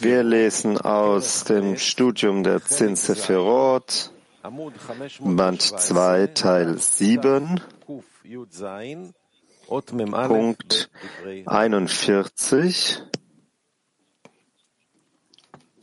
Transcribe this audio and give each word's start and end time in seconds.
Wir 0.00 0.22
lesen 0.24 0.78
aus 0.78 1.44
dem 1.44 1.76
Studium 1.76 2.42
der 2.42 2.64
Zin 2.64 2.96
Sephirot, 2.96 4.10
Band 5.20 5.62
2, 5.62 6.26
Teil 6.28 6.78
7, 6.78 7.60
Punkt 9.68 10.90
41. 11.46 13.02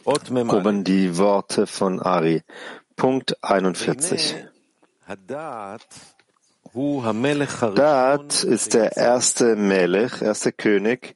Oben 0.04 0.84
die 0.84 1.18
Worte 1.18 1.66
von 1.66 2.02
Ari. 2.02 2.44
Punkt 2.98 3.42
41. 3.42 4.36
Daat 7.76 8.44
ist 8.44 8.74
der 8.74 8.98
erste 8.98 9.56
Melech, 9.56 10.22
erste 10.22 10.52
König, 10.52 11.16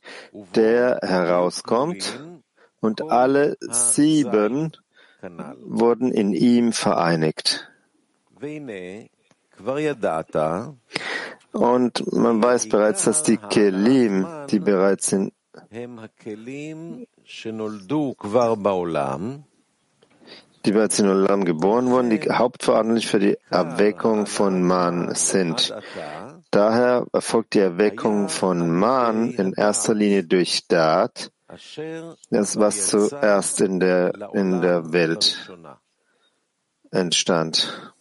der 0.55 0.99
herauskommt. 1.01 2.23
Und 2.79 3.11
alle 3.11 3.57
sieben 3.59 4.71
wurden 5.65 6.13
in 6.13 6.31
ihm 6.31 6.71
vereinigt. 6.71 7.69
Und 11.51 12.13
man 12.13 12.41
weiß 12.41 12.69
bereits, 12.69 13.03
dass 13.03 13.23
die 13.23 13.35
Kelim, 13.35 14.25
die 14.49 14.59
bereits 14.59 15.11
in 15.11 15.33
die 20.65 20.71
bereits 20.71 20.99
in 20.99 21.07
Olam 21.07 21.45
geboren 21.45 21.89
wurden, 21.89 22.09
die 22.09 22.19
hauptverantwortlich 22.29 23.07
für 23.07 23.19
die 23.19 23.37
Erweckung 23.49 24.25
von 24.25 24.63
Man 24.63 25.15
sind. 25.15 25.73
Daher 26.51 27.05
erfolgt 27.13 27.53
die 27.53 27.59
Erweckung 27.59 28.29
von 28.29 28.69
Man 28.71 29.31
in 29.31 29.53
erster 29.53 29.93
Linie 29.93 30.23
durch 30.23 30.67
Dat, 30.67 31.31
das 32.29 32.57
was 32.57 32.87
zuerst 32.87 33.61
in 33.61 33.79
der, 33.79 34.13
in 34.33 34.61
der 34.61 34.91
Welt 34.91 35.49
entstand. 36.91 37.93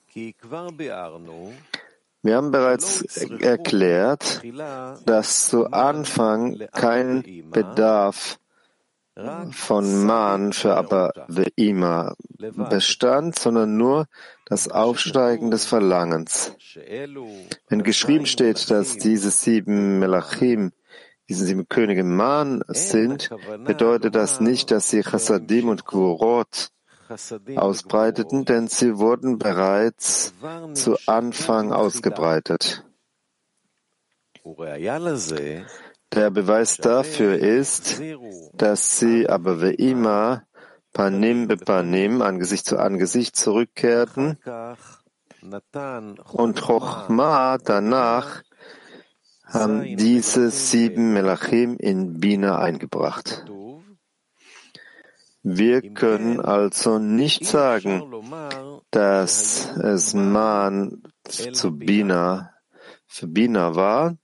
Wir 2.22 2.36
haben 2.36 2.50
bereits 2.50 3.02
erklärt, 3.40 4.42
dass 5.06 5.48
zu 5.48 5.66
Anfang 5.70 6.58
kein 6.72 7.22
Bedarf 7.50 8.38
von 9.50 10.04
Man 10.04 10.52
für 10.52 10.76
Abba 10.76 11.12
Ve'ima 11.28 12.14
bestand, 12.70 13.38
sondern 13.38 13.76
nur 13.76 14.06
das 14.46 14.68
Aufsteigen 14.68 15.50
des 15.50 15.66
Verlangens. 15.66 16.54
Wenn 17.68 17.82
geschrieben 17.82 18.26
steht, 18.26 18.70
dass 18.70 18.96
diese 18.96 19.30
sieben 19.30 19.98
Melachim, 19.98 20.72
diese 21.28 21.44
sieben 21.44 21.68
Könige 21.68 22.04
Man 22.04 22.62
sind, 22.68 23.30
bedeutet 23.64 24.14
das 24.14 24.40
nicht, 24.40 24.70
dass 24.70 24.88
sie 24.88 25.02
Chassadim 25.02 25.68
und 25.68 25.84
Gvorot 25.84 26.70
ausbreiteten, 27.56 28.44
denn 28.44 28.68
sie 28.68 28.98
wurden 28.98 29.38
bereits 29.38 30.34
zu 30.74 30.96
Anfang 31.06 31.72
ausgebreitet. 31.72 32.84
Der 36.14 36.30
Beweis 36.30 36.78
dafür 36.78 37.38
ist, 37.38 38.00
dass 38.54 38.98
sie 38.98 39.28
aber 39.28 39.60
wie 39.62 39.74
immer 39.74 40.44
Panim 40.92 41.48
Panim, 41.48 42.22
Angesicht 42.22 42.66
zu 42.66 42.78
Angesicht 42.78 43.36
zurückkehrten 43.36 44.38
und 46.32 46.60
Chochma 46.60 47.58
danach 47.58 48.42
haben 49.44 49.96
diese 49.96 50.50
sieben 50.50 51.12
Melachim 51.12 51.76
in 51.76 52.18
Bina 52.20 52.58
eingebracht. 52.58 53.44
Wir 55.42 55.94
können 55.94 56.40
also 56.40 56.98
nicht 56.98 57.46
sagen, 57.46 58.02
dass 58.90 59.70
es 59.76 60.12
Man 60.14 61.02
zu 61.28 61.78
Bina 61.78 62.52
für 63.06 63.26
Bina 63.26 63.74
war, 63.74 64.16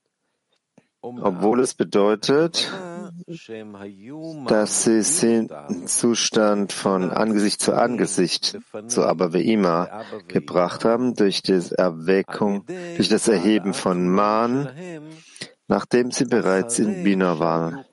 obwohl 1.05 1.61
es 1.61 1.75
bedeutet, 1.75 2.73
dass 4.49 4.85
sie 4.85 5.03
den 5.23 5.87
Zustand 5.87 6.73
von 6.73 7.11
Angesicht 7.11 7.61
zu 7.61 7.75
Angesicht 7.75 8.59
zu 8.87 9.05
Abaveima 9.05 10.03
gebracht 10.29 10.85
haben 10.85 11.15
durch 11.15 11.43
das 11.43 11.73
Erweckung, 11.73 12.65
durch 12.97 13.09
das 13.11 13.29
Erheben 13.29 13.75
von 13.75 14.09
Man, 14.09 14.71
nachdem 15.69 16.11
sie 16.11 16.25
bereits 16.25 16.79
in 16.79 17.05
Bina 17.05 17.39
waren. 17.39 17.85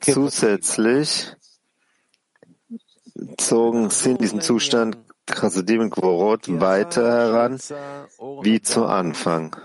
Zusätzlich 0.00 1.36
zogen 3.36 3.90
sie 3.90 4.10
in 4.10 4.18
diesem 4.18 4.40
Zustand 4.40 4.98
Chassidim 5.30 5.80
und 5.80 5.90
Gvorot 5.90 6.60
weiter 6.60 7.06
heran 7.06 7.58
wie 8.42 8.60
zu 8.60 8.84
Anfang. 8.84 9.56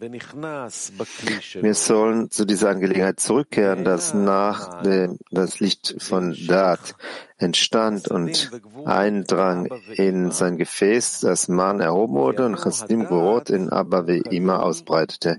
Wir 0.00 1.74
sollen 1.74 2.30
zu 2.30 2.44
dieser 2.44 2.70
Angelegenheit 2.70 3.18
zurückkehren, 3.18 3.84
dass 3.84 4.14
nach 4.14 4.82
dem 4.82 5.18
das 5.32 5.58
Licht 5.58 5.96
von 5.98 6.36
Dat 6.46 6.94
entstand 7.36 8.08
und 8.08 8.50
eindrang 8.84 9.68
in 9.94 10.30
sein 10.30 10.56
Gefäß, 10.56 11.20
das 11.20 11.48
Man 11.48 11.80
erhoben 11.80 12.14
wurde 12.14 12.46
und 12.46 12.56
Chassidim 12.56 13.06
Gvorot 13.06 13.50
in 13.50 13.70
Abba 13.70 14.06
wie 14.06 14.18
immer 14.18 14.62
ausbreitete. 14.62 15.38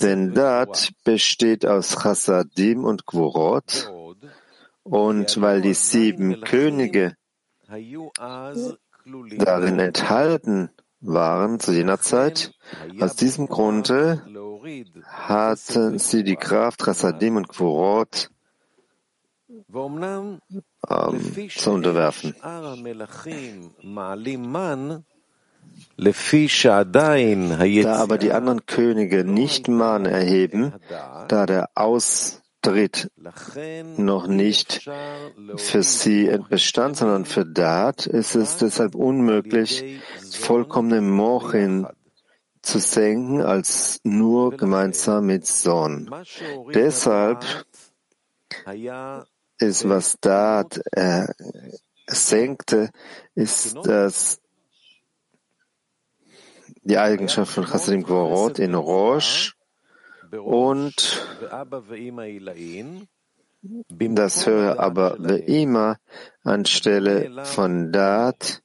Denn 0.00 0.32
Dat 0.32 0.92
besteht 1.04 1.66
aus 1.66 1.96
Chassadim 1.96 2.84
und 2.84 3.06
Gvorot 3.06 3.92
und 4.84 5.40
weil 5.40 5.62
die 5.62 5.74
sieben 5.74 6.40
Könige 6.42 7.16
darin 9.38 9.78
enthalten 9.78 10.70
waren 11.00 11.60
zu 11.60 11.72
jener 11.72 12.00
Zeit, 12.00 12.52
aus 13.00 13.16
diesem 13.16 13.48
Grunde 13.48 14.22
hatten 15.04 15.98
sie 15.98 16.24
die 16.24 16.36
Kraft 16.36 16.82
Chassadim 16.82 17.36
und 17.36 17.48
Gvorot 17.48 18.30
ähm, 20.88 21.50
zu 21.50 21.70
unterwerfen. 21.70 22.34
Da 27.82 27.96
aber 27.96 28.18
die 28.18 28.32
anderen 28.32 28.66
Könige 28.66 29.24
nicht 29.24 29.68
Man 29.68 30.06
erheben, 30.06 30.72
da 31.28 31.46
der 31.46 31.70
Aus 31.74 32.43
Tritt 32.64 33.10
noch 33.98 34.26
nicht 34.26 34.88
für 35.56 35.82
sie 35.82 36.38
bestand, 36.48 36.96
sondern 36.96 37.26
für 37.26 37.44
Dat, 37.44 38.06
ist 38.06 38.34
es 38.34 38.56
deshalb 38.56 38.94
unmöglich, 38.94 40.00
vollkommene 40.32 41.02
Mochin 41.02 41.86
zu 42.62 42.78
senken 42.78 43.42
als 43.42 44.00
nur 44.02 44.56
gemeinsam 44.56 45.26
mit 45.26 45.46
Son. 45.46 46.10
Deshalb 46.72 47.44
ist, 49.58 49.86
was 49.86 50.16
Dat 50.20 50.80
äh, 50.92 51.26
senkte, 52.06 52.90
ist 53.34 53.76
das 53.84 54.40
die 56.82 56.96
Eigenschaft 56.98 57.52
von 57.52 57.66
Chassidim 57.66 58.04
Gvorot 58.04 58.58
in 58.58 58.74
Rosh, 58.74 59.53
und 60.42 61.26
das 63.98 64.46
höre 64.46 64.78
aber 64.80 65.18
immer 65.46 65.98
anstelle 66.42 67.44
von 67.44 67.92
Dat 67.92 68.62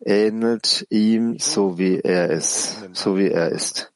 ähnelt 0.00 0.86
ihm 0.90 1.38
so 1.38 1.78
wie 1.78 2.00
er 2.00 2.30
ist, 2.30 2.88
so 2.92 3.16
wie 3.16 3.30
er 3.30 3.50
ist. 3.50 3.92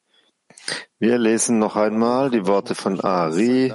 Wir 0.98 1.18
lesen 1.18 1.58
noch 1.58 1.76
einmal 1.76 2.30
die 2.30 2.46
Worte 2.46 2.74
von 2.74 3.00
Ari, 3.00 3.72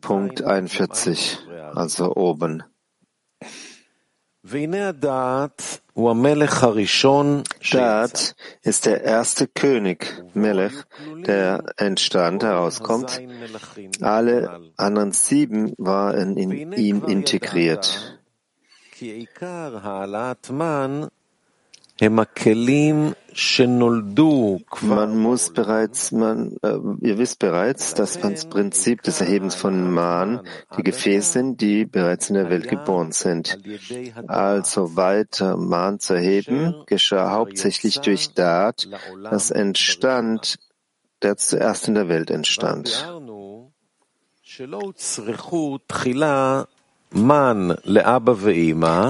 Punkt 0.00 0.42
41, 0.42 1.38
also 1.74 2.14
oben. 2.14 2.62
Dat 7.70 8.34
ist 8.62 8.84
der 8.84 9.02
erste 9.02 9.46
König, 9.46 10.22
Melech, 10.34 10.74
der 11.26 11.64
entstand, 11.78 12.42
herauskommt. 12.42 13.22
Alle 14.02 14.60
anderen 14.76 15.12
sieben 15.12 15.72
waren 15.78 16.36
in 16.36 16.72
ihm 16.72 17.04
integriert. 17.04 18.18
Man 24.82 25.16
muss 25.16 25.52
bereits, 25.52 26.10
man, 26.10 26.56
äh, 26.62 26.76
ihr 27.00 27.18
wisst 27.18 27.38
bereits, 27.38 27.94
dass 27.94 28.18
das 28.18 28.46
Prinzip 28.46 29.02
des 29.02 29.20
Erhebens 29.20 29.54
von 29.54 29.92
Man 29.92 30.40
die 30.76 30.82
Gefäße 30.82 31.32
sind, 31.32 31.60
die 31.60 31.84
bereits 31.84 32.30
in 32.30 32.34
der 32.34 32.50
Welt 32.50 32.68
geboren 32.68 33.12
sind. 33.12 33.58
Also 34.26 34.96
weiter 34.96 35.56
Man 35.56 36.00
zu 36.00 36.14
erheben, 36.14 36.74
geschah 36.86 37.30
hauptsächlich 37.30 38.00
durch 38.00 38.34
Dat, 38.34 38.88
das 39.30 39.52
entstand, 39.52 40.58
der 41.22 41.36
zuerst 41.36 41.86
in 41.86 41.94
der 41.94 42.08
Welt 42.08 42.30
entstand. 42.30 43.08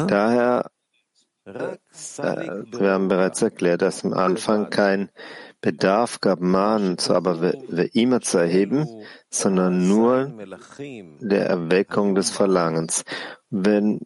Daher 0.07 0.71
wir 1.47 2.91
haben 2.91 3.09
bereits 3.09 3.43
erklärt, 3.43 3.83
dass 3.83 4.05
am 4.05 4.15
Anfang 4.15 4.71
kein 4.71 5.11
Bedarf 5.61 6.21
gab, 6.21 6.41
Mahnen 6.41 6.97
zu 6.99 7.15
aber 7.15 7.53
immer 7.95 8.21
zu 8.23 8.39
erheben, 8.39 8.89
sondern 9.29 9.87
nur 9.89 10.33
der 11.21 11.47
Erweckung 11.47 12.15
des 12.15 12.31
Verlangens. 12.31 13.05
Wenn 13.51 14.01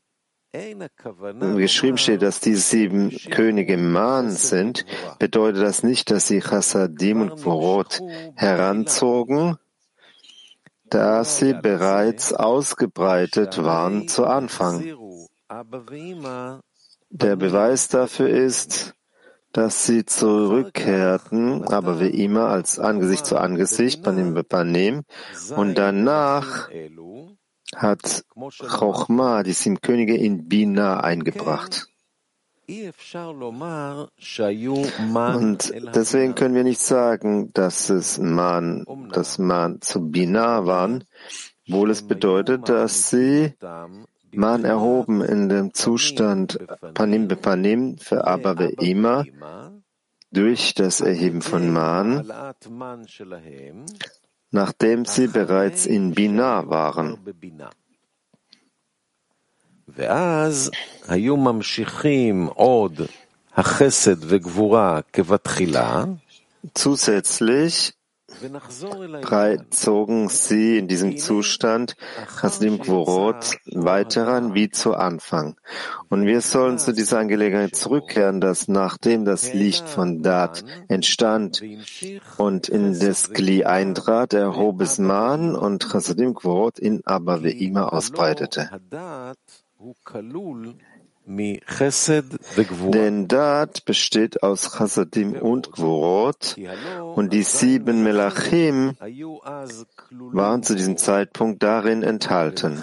geschrieben 0.52 1.98
steht, 1.98 2.22
dass 2.22 2.40
die 2.40 2.54
sieben 2.54 3.10
Könige 3.30 3.76
Mahn 3.76 4.30
sind, 4.30 4.84
bedeutet 5.18 5.62
das 5.62 5.82
nicht, 5.82 6.10
dass 6.10 6.26
sie 6.26 6.40
Chassadim 6.40 7.20
und 7.20 7.40
Vorot 7.40 8.00
heranzogen, 8.34 9.58
da 10.84 11.22
sie 11.22 11.54
bereits 11.54 12.32
ausgebreitet 12.32 13.62
waren 13.62 14.08
zu 14.08 14.24
Anfang. 14.24 14.82
Der 17.10 17.36
Beweis 17.36 17.88
dafür 17.88 18.28
ist, 18.28 18.94
dass 19.52 19.86
sie 19.86 20.04
zurückkehrten, 20.04 21.64
aber 21.64 22.00
wie 22.00 22.22
immer 22.22 22.48
als 22.48 22.78
Angesicht 22.78 23.24
zu 23.24 23.38
Angesicht, 23.38 24.02
Panim 24.02 24.34
Panim, 24.44 25.04
und 25.56 25.76
danach 25.76 26.68
hat 27.74 28.24
Chochma 28.34 29.42
die 29.42 29.52
sieben 29.52 29.80
Könige 29.80 30.16
in 30.16 30.48
Bina 30.48 31.00
eingebracht. 31.00 31.88
Und 32.68 32.92
deswegen 35.94 36.34
können 36.34 36.54
wir 36.54 36.64
nicht 36.64 36.80
sagen, 36.80 37.52
dass 37.54 37.88
es 37.88 38.18
Man, 38.18 38.84
dass 39.12 39.38
Man 39.38 39.80
zu 39.80 40.10
Bina 40.10 40.66
waren, 40.66 41.04
wohl 41.66 41.90
es 41.90 42.06
bedeutet, 42.06 42.68
dass 42.68 43.08
sie 43.08 43.54
man 44.32 44.64
erhoben 44.64 45.22
in 45.22 45.48
dem 45.48 45.74
Zustand 45.74 46.58
Panim 46.94 47.28
be 47.28 47.36
Panim 47.36 47.98
für 47.98 48.26
Abba 48.26 48.54
Beima 48.54 49.24
durch 50.30 50.74
das 50.74 51.00
Erheben 51.00 51.42
von 51.42 51.72
Man, 51.72 52.30
nachdem 54.50 55.04
sie 55.04 55.28
bereits 55.28 55.86
in 55.86 56.12
Bina 56.12 56.68
waren. 56.68 57.18
Zusätzlich 66.74 67.97
Drei 69.22 69.58
zogen 69.70 70.28
sie 70.28 70.78
in 70.78 70.88
diesem 70.88 71.16
Zustand 71.16 71.96
Haslim 72.40 72.78
Quorot 72.80 73.56
weiter 73.66 74.26
ran 74.26 74.54
wie 74.54 74.70
zu 74.70 74.94
Anfang. 74.94 75.56
Und 76.08 76.26
wir 76.26 76.40
sollen 76.40 76.78
zu 76.78 76.92
dieser 76.92 77.18
Angelegenheit 77.18 77.74
zurückkehren, 77.74 78.40
dass 78.40 78.68
nachdem 78.68 79.24
das 79.24 79.52
Licht 79.52 79.88
von 79.88 80.22
Dat 80.22 80.64
entstand 80.88 81.62
und 82.36 82.68
in 82.68 82.98
das 82.98 83.30
Gli 83.30 83.64
eintrat, 83.64 84.32
erhob 84.32 84.80
es 84.80 84.98
Man 84.98 85.54
und 85.54 85.92
Haslim 85.92 86.34
Quorot 86.34 86.78
in 86.78 87.04
Abba 87.06 87.36
immer 87.36 87.92
ausbreitete. 87.92 88.70
Denn 91.28 93.28
Dat 93.28 93.84
besteht 93.84 94.42
aus 94.42 94.72
Chasadim 94.72 95.34
und 95.34 95.72
Gvorot. 95.72 96.56
Und 97.14 97.34
die 97.34 97.42
sieben 97.42 98.02
Melachim 98.02 98.96
waren 100.10 100.62
zu 100.62 100.74
diesem 100.74 100.96
Zeitpunkt 100.96 101.62
darin 101.62 102.02
enthalten. 102.02 102.82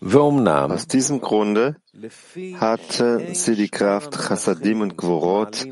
Aus 0.00 0.86
diesem 0.86 1.20
Grunde 1.20 1.76
hatte 2.54 3.34
sie 3.34 3.56
die 3.56 3.68
Kraft 3.68 4.12
Chasadim 4.12 4.80
und 4.80 4.96
Gvorot 4.96 5.66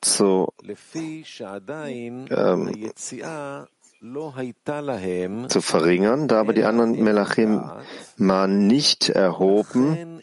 zu 0.00 0.48
ähm, 2.30 2.90
zu 5.48 5.60
verringern, 5.60 6.26
da 6.26 6.40
aber 6.40 6.54
die 6.54 6.64
anderen 6.64 6.92
Melachim 7.02 7.62
man 8.16 8.66
nicht 8.66 9.10
erhoben, 9.10 10.22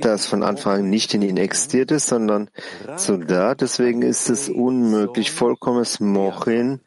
das 0.00 0.26
von 0.26 0.44
Anfang 0.44 0.80
an 0.80 0.90
nicht 0.90 1.14
in 1.14 1.22
ihnen 1.22 1.38
existierte, 1.38 1.98
sondern 1.98 2.48
zu 2.96 3.18
da. 3.18 3.56
Deswegen 3.56 4.02
ist 4.02 4.30
es 4.30 4.48
unmöglich, 4.48 5.32
vollkommenes 5.32 5.98
Mochin 5.98 6.80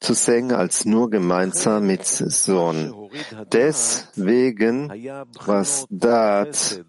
zu 0.00 0.12
singen 0.12 0.52
als 0.52 0.84
nur 0.84 1.08
gemeinsam 1.08 1.86
mit 1.86 2.04
Sohn. 2.04 3.10
Deswegen, 3.52 4.90
was 5.46 5.86
Dat 5.88 6.84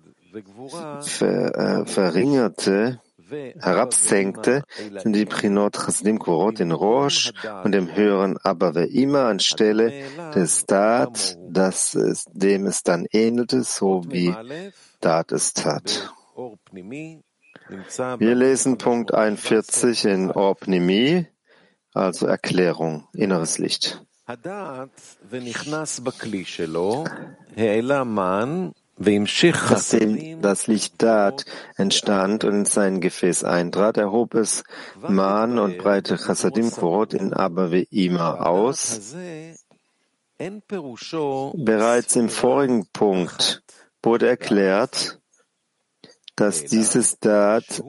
ver, 1.01 1.55
äh, 1.55 1.85
verringerte, 1.85 2.99
herabsenkte, 3.29 4.63
sind 4.97 5.13
die 5.13 5.25
Prinot 5.25 5.75
Chasdim 5.77 6.19
Korot 6.19 6.59
in 6.59 6.71
Rosh 6.71 7.31
und 7.63 7.71
dem 7.71 7.95
höheren 7.95 8.37
Abba 8.37 8.69
immer 8.81 9.25
anstelle 9.25 9.91
des 10.33 10.65
Dat, 10.65 11.37
das 11.49 11.95
es, 11.95 12.25
dem 12.31 12.65
es 12.65 12.83
dann 12.83 13.05
ähnelte, 13.11 13.63
so 13.63 14.03
wie 14.07 14.33
Dat 14.99 15.31
es 15.31 15.53
tat. 15.53 16.13
Wir 18.19 18.35
lesen 18.35 18.77
Punkt 18.77 19.13
41 19.13 20.05
in 20.05 20.31
Orpnimi, 20.31 21.27
also 21.93 22.27
Erklärung, 22.27 23.07
inneres 23.13 23.57
Licht. 23.57 24.05
Nachdem 28.97 30.41
das 30.41 30.67
Licht 30.67 31.01
Dat 31.01 31.45
entstand 31.75 32.43
und 32.43 32.53
in 32.53 32.65
sein 32.65 33.01
Gefäß 33.01 33.43
eintrat, 33.43 33.97
erhob 33.97 34.35
es 34.35 34.63
Man 35.07 35.59
und 35.59 35.77
breite 35.77 36.17
Chassadim 36.17 36.71
Korot 36.71 37.13
in 37.13 37.33
Ima 37.91 38.35
aus. 38.35 39.15
Bereits 40.37 42.15
im 42.15 42.29
vorigen 42.29 42.85
Punkt 42.91 43.63
wurde 44.01 44.27
erklärt, 44.27 45.19
dass 46.35 46.65
dieses 46.65 47.19
Dat 47.19 47.83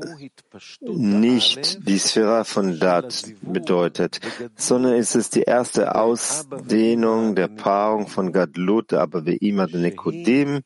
nicht 0.80 1.86
die 1.88 1.98
Sphäre 1.98 2.44
von 2.44 2.78
Dat 2.78 3.24
bedeutet, 3.42 4.20
sondern 4.54 4.94
es 4.94 5.14
ist 5.14 5.34
die 5.34 5.42
erste 5.42 5.94
Ausdehnung 5.94 7.34
der 7.34 7.48
Paarung 7.48 8.06
von 8.06 8.32
Gadlut, 8.32 8.92
aber 8.92 9.26
wie 9.26 9.36
immer 9.36 9.66
der 9.66 9.80
Nikodim, 9.80 10.60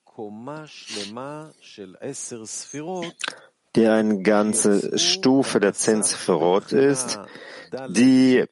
der 3.75 3.95
eine 3.95 4.23
ganze 4.23 4.99
Stufe 4.99 5.61
der 5.61 5.73
zehn 5.73 6.03
Sphärot 6.03 6.73
ist, 6.73 7.19
die 7.89 8.45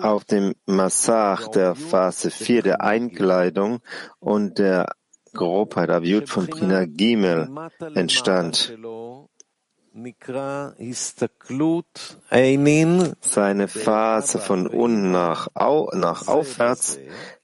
auf 0.00 0.24
dem 0.24 0.54
Massach 0.64 1.48
der 1.48 1.74
Phase 1.74 2.30
4 2.30 2.62
der 2.62 2.80
Einkleidung 2.80 3.80
und 4.18 4.58
der 4.58 4.86
Grobheit 5.32 5.90
Aviut 5.90 6.28
von 6.28 6.46
Prina 6.46 6.84
Gimel 6.84 7.48
entstand. 7.94 8.76
Seine 13.20 13.68
Phase 13.68 14.38
von 14.38 14.66
unten 14.66 15.10
nach, 15.10 15.48
au, 15.52 15.90
nach 15.92 16.28
aufwärts 16.28 16.98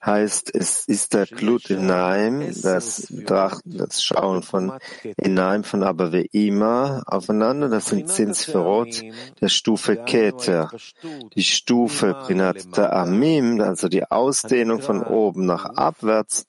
heißt, 0.04 0.54
es 0.54 0.87
ist 0.87 1.12
der 1.12 1.26
Klut 1.26 1.68
Inaim, 1.68 2.40
das 2.62 3.07
das 3.11 4.02
Schauen 4.02 4.42
von 4.42 4.73
Inaim 5.18 5.62
von 5.62 5.83
Abaveima 5.83 7.02
aufeinander, 7.04 7.68
das 7.68 7.88
sind 7.88 8.09
Zinsferot 8.09 9.02
der 9.42 9.49
Stufe 9.49 9.97
Keter. 9.97 10.71
Die 11.35 11.45
Stufe 11.45 12.14
Prinat 12.14 12.78
Amim, 12.78 13.61
also 13.61 13.88
die 13.88 14.11
Ausdehnung 14.11 14.80
von 14.80 15.02
oben 15.02 15.45
nach 15.45 15.66
abwärts, 15.66 16.48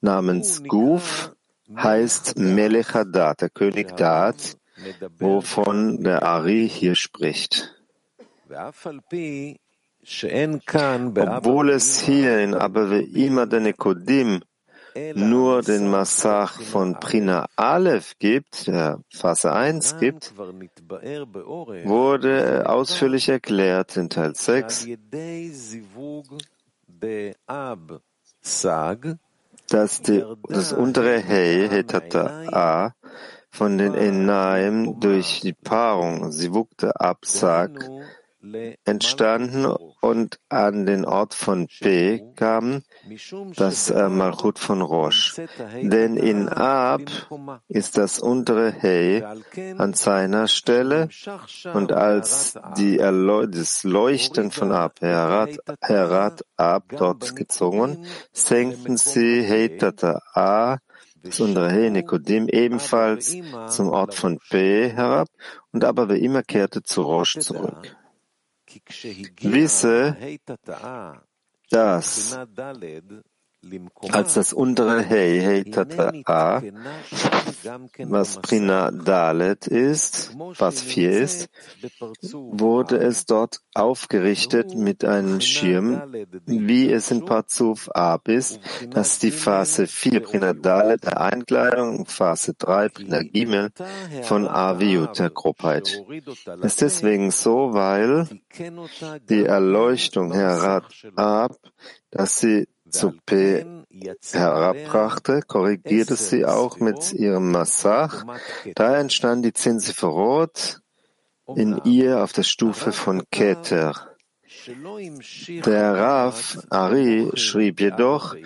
namens 0.00 0.62
Guf 0.64 1.32
heißt 1.76 2.38
Melech 2.38 2.94
Hadat, 2.94 3.42
der 3.42 3.50
König 3.50 3.96
Dat, 3.96 4.56
wovon 5.18 6.02
der 6.02 6.22
Ari 6.22 6.68
hier 6.68 6.94
spricht. 6.94 7.74
Obwohl 11.16 11.70
es 11.70 12.00
hier 12.00 12.40
in 12.40 12.54
immer 13.14 13.46
den 13.46 13.62
Nekodim 13.64 14.40
nur 15.14 15.62
den 15.62 15.88
Massach 15.88 16.60
von 16.60 16.98
Prina 16.98 17.46
Aleph 17.54 18.14
gibt, 18.18 18.66
der 18.66 18.98
Phase 19.08 19.52
1 19.52 19.98
gibt, 19.98 20.32
wurde 21.84 22.68
ausführlich 22.68 23.28
erklärt 23.28 23.96
in 23.96 24.10
Teil 24.10 24.34
6, 24.34 24.88
dass 29.70 30.02
die, 30.02 30.24
das 30.48 30.72
untere 30.72 31.18
Hey, 31.18 31.68
Hetata 31.68 32.44
A, 32.52 32.92
von 33.50 33.78
den 33.78 33.94
Enaim 33.94 35.00
durch 35.00 35.40
die 35.40 35.52
Paarung 35.52 36.30
Sivukte 36.32 37.00
Absag 37.00 37.88
entstanden 38.84 39.66
und 40.00 40.38
an 40.48 40.86
den 40.86 41.04
Ort 41.04 41.34
von 41.34 41.66
P 41.66 42.22
kamen, 42.36 42.82
das 43.56 43.90
äh, 43.90 44.08
Malchut 44.08 44.58
von 44.58 44.80
Rosh. 44.80 45.36
Denn 45.82 46.16
in 46.16 46.48
Ab 46.48 47.02
ist 47.68 47.98
das 47.98 48.18
untere 48.18 48.72
Hey 48.72 49.22
an 49.76 49.94
seiner 49.94 50.48
Stelle 50.48 51.08
und 51.74 51.92
als 51.92 52.58
die 52.76 52.98
Erleu 52.98 53.46
das 53.46 53.84
Leuchten 53.84 54.50
von 54.50 54.72
Ab, 54.72 55.00
Herat, 55.00 55.58
Herat 55.80 56.44
Ab 56.56 56.84
dort 56.88 57.36
gezogen, 57.36 58.06
senkten 58.32 58.96
sie 58.96 59.42
Hey 59.42 59.76
Tata 59.76 60.20
A 60.34 60.78
das 61.22 61.38
untere 61.40 61.70
He 61.70 61.90
Nikodim 61.90 62.48
ebenfalls 62.48 63.36
zum 63.68 63.90
Ort 63.90 64.14
von 64.14 64.38
P 64.48 64.88
herab 64.88 65.28
und 65.70 65.84
aber 65.84 66.08
wie 66.08 66.24
immer 66.24 66.42
kehrte 66.42 66.82
zu 66.82 67.02
Rosh 67.02 67.38
zurück. 67.40 67.99
Wisse, 69.42 70.16
dass 71.70 72.38
als 74.12 74.34
das 74.34 74.52
untere 74.52 75.02
Hey, 75.02 75.40
Hey 75.40 75.64
Tata 75.70 76.12
A, 76.24 76.62
was 77.98 78.40
Prina 78.40 78.90
Dalet 78.90 79.66
ist, 79.66 80.34
was 80.58 80.80
vier 80.80 81.10
ist, 81.10 81.50
wurde 82.32 82.96
es 82.96 83.26
dort 83.26 83.60
aufgerichtet 83.74 84.74
mit 84.74 85.04
einem 85.04 85.40
Schirm, 85.40 86.00
wie 86.46 86.90
es 86.90 87.10
in 87.10 87.24
Parzuf 87.24 87.90
Ab 87.90 88.28
ist, 88.28 88.60
das 88.88 89.12
ist 89.12 89.22
die 89.24 89.30
Phase 89.30 89.86
4 89.86 90.20
Prina 90.20 90.52
Dalet 90.54 91.04
der 91.04 91.20
Einkleidung, 91.20 92.06
Phase 92.06 92.54
3 92.54 92.88
Prina 92.88 93.22
Gimel 93.22 93.70
von 94.22 94.48
Aviut 94.48 95.18
der 95.18 95.30
Grobheit. 95.30 96.02
Es 96.62 96.72
ist 96.72 96.80
deswegen 96.80 97.30
so, 97.30 97.74
weil 97.74 98.26
die 99.28 99.44
Erleuchtung 99.44 100.32
herat 100.32 100.84
ab, 101.16 101.56
dass 102.10 102.40
sie 102.40 102.66
zu 102.90 103.12
P 103.26 103.64
herabbrachte, 104.32 105.42
korrigierte 105.46 106.16
sie 106.16 106.44
auch 106.44 106.78
mit 106.78 107.12
ihrem 107.12 107.50
Massach. 107.50 108.24
Da 108.74 108.98
entstand 108.98 109.44
die 109.44 109.52
Zinsiferot 109.52 110.80
in 111.56 111.80
ihr 111.84 112.22
auf 112.22 112.32
der 112.32 112.44
Stufe 112.44 112.92
von 112.92 113.24
Keter. 113.30 113.94
Der 115.64 115.94
Rav 115.94 116.58
Ari 116.70 117.30
schrieb 117.34 117.80
jedoch, 117.80 118.36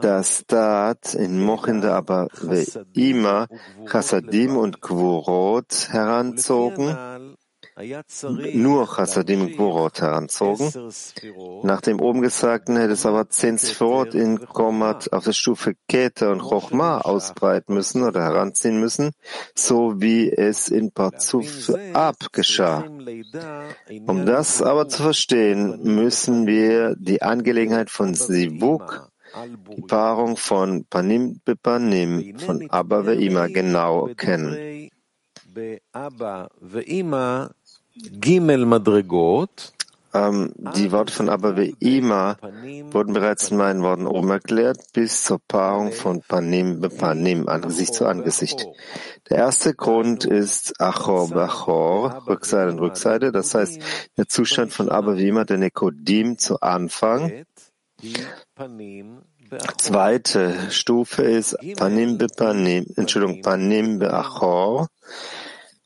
dass 0.00 0.48
Da'at 0.48 1.14
in 1.14 1.40
Mochinde 1.40 1.92
aber 1.92 2.28
Ima 2.94 3.46
Chassadim 3.86 4.56
und 4.56 4.80
Kvurot 4.80 5.88
heranzogen 5.90 6.96
nur 8.52 8.86
Chassadim 8.86 9.52
Gvorot 9.52 10.00
heranzogen. 10.00 10.72
Nach 11.62 11.80
dem 11.80 12.00
oben 12.00 12.20
Gesagten 12.20 12.76
hätte 12.76 12.92
es 12.92 13.06
aber 13.06 13.28
zehn 13.28 13.58
Sphirot 13.58 14.14
in 14.14 14.46
Komat 14.46 15.12
auf 15.12 15.24
der 15.24 15.32
Stufe 15.32 15.74
Keter 15.88 16.30
und 16.30 16.40
Chochma 16.40 16.98
ausbreiten 16.98 17.74
müssen 17.74 18.02
oder 18.02 18.22
heranziehen 18.22 18.80
müssen, 18.80 19.12
so 19.54 20.00
wie 20.00 20.30
es 20.30 20.68
in 20.68 20.92
Parzuf 20.92 21.70
Ab 21.92 22.16
geschah. 22.32 22.84
Um 24.06 24.26
das 24.26 24.62
aber 24.62 24.88
zu 24.88 25.02
verstehen, 25.02 25.80
müssen 25.82 26.46
wir 26.46 26.96
die 26.96 27.22
Angelegenheit 27.22 27.90
von 27.90 28.14
Sivuk 28.14 29.10
die 29.76 29.82
Paarung 29.82 30.36
von 30.36 30.84
Panim 30.86 31.40
Bepanim, 31.44 32.38
von 32.38 32.68
Abba 32.70 33.00
Ve'ima 33.00 33.48
genau 33.52 34.08
kennen. 34.16 34.90
Ähm, 40.12 40.52
die 40.74 40.90
Worte 40.90 41.12
von 41.12 41.28
Abba 41.28 41.50
Ve'ima 41.50 42.36
wurden 42.92 43.12
bereits 43.12 43.50
in 43.50 43.58
meinen 43.58 43.82
Worten 43.82 44.08
oben 44.08 44.30
erklärt, 44.30 44.78
bis 44.92 45.22
zur 45.22 45.38
Paarung 45.46 45.92
von 45.92 46.20
Panim 46.22 46.80
Bepanim, 46.80 47.48
Angesicht 47.48 47.94
zu 47.94 48.06
Angesicht. 48.06 48.66
Der 49.28 49.36
erste 49.36 49.74
Grund 49.74 50.24
ist 50.24 50.80
Achor 50.80 51.28
Bachor, 51.28 52.24
Rückseite 52.26 52.72
und 52.72 52.80
Rückseite, 52.80 53.30
das 53.30 53.54
heißt 53.54 53.80
der 54.16 54.26
Zustand 54.26 54.72
von 54.72 54.88
Abba 54.88 55.12
Ve'ima, 55.12 55.44
der 55.44 55.58
Nekodim 55.58 56.38
zu 56.38 56.60
Anfang. 56.60 57.44
Zweite 59.78 60.70
Stufe 60.70 61.22
ist 61.22 61.56
Panim 61.76 62.18
Bepanim, 62.18 62.86
Entschuldigung, 62.96 63.42
Panim 63.42 64.00
Beachor, 64.00 64.88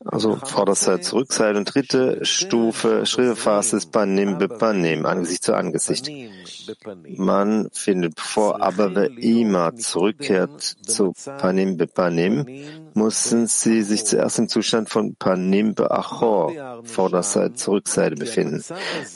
also 0.05 0.37
Vorderseite, 0.43 1.13
Rückseite 1.13 1.57
und 1.57 1.73
dritte 1.73 2.23
Stufe, 2.25 3.05
Schriftphase 3.05 3.77
ist 3.77 3.91
Panim 3.91 4.37
Bepanim, 4.37 5.05
Angesicht 5.05 5.43
zu 5.43 5.55
Angesicht. 5.55 6.09
Man 7.17 7.69
findet, 7.73 8.15
bevor 8.15 8.61
aber 8.61 9.09
Ima 9.17 9.75
zurückkehrt 9.75 10.61
zu 10.61 11.13
Panim 11.37 11.77
Bepanim, 11.77 12.45
mussten 12.93 13.47
sie 13.47 13.81
sich 13.81 14.05
zuerst 14.05 14.39
im 14.39 14.47
Zustand 14.47 14.89
von 14.89 15.15
Panim 15.15 15.73
Beachor, 15.73 16.83
Vorderseite, 16.83 17.71
Rückseite 17.71 18.15
befinden. 18.15 18.63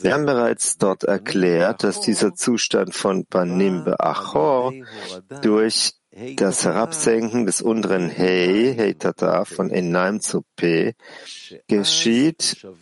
Wir 0.02 0.14
haben 0.14 0.26
bereits 0.26 0.76
dort 0.76 1.04
erklärt, 1.04 1.84
dass 1.84 2.00
dieser 2.00 2.34
Zustand 2.34 2.94
von 2.94 3.24
Panim 3.26 3.84
Beachor 3.84 4.72
durch 5.42 5.92
das 6.36 6.64
Herabsenken 6.64 7.46
des 7.46 7.62
unteren 7.62 8.10
Hey, 8.10 8.74
Hey 8.76 8.94
Tata, 8.94 9.44
von 9.44 9.70
Enaim 9.70 10.20
zu 10.20 10.42
P 10.56 10.94
geschieht, 11.68 12.42
zu 12.42 12.74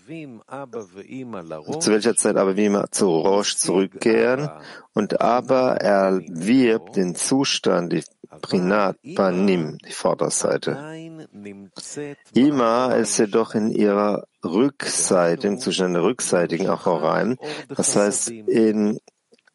welcher 1.90 2.16
Zeit 2.16 2.37
aber 2.37 2.56
wie 2.56 2.64
immer 2.66 2.90
zu 2.90 3.06
Rosh 3.06 3.56
zurückkehren 3.56 4.49
und 4.94 5.20
aber 5.20 5.76
erwirbt 5.76 6.97
den 6.97 7.14
Zustand, 7.14 7.92
die 7.92 8.02
Prinat 8.40 8.97
Panim, 9.14 9.78
die 9.78 9.92
Vorderseite. 9.92 10.76
Ima 12.35 12.92
ist 12.92 13.18
jedoch 13.18 13.54
in 13.54 13.70
ihrer 13.70 14.26
Rückseite, 14.44 15.49
im 15.49 15.58
Zustand 15.58 15.94
der 15.94 16.02
rückseitigen 16.02 16.68
Achoraim, 16.68 17.37
das 17.68 17.97
heißt 17.97 18.30
in 18.30 18.99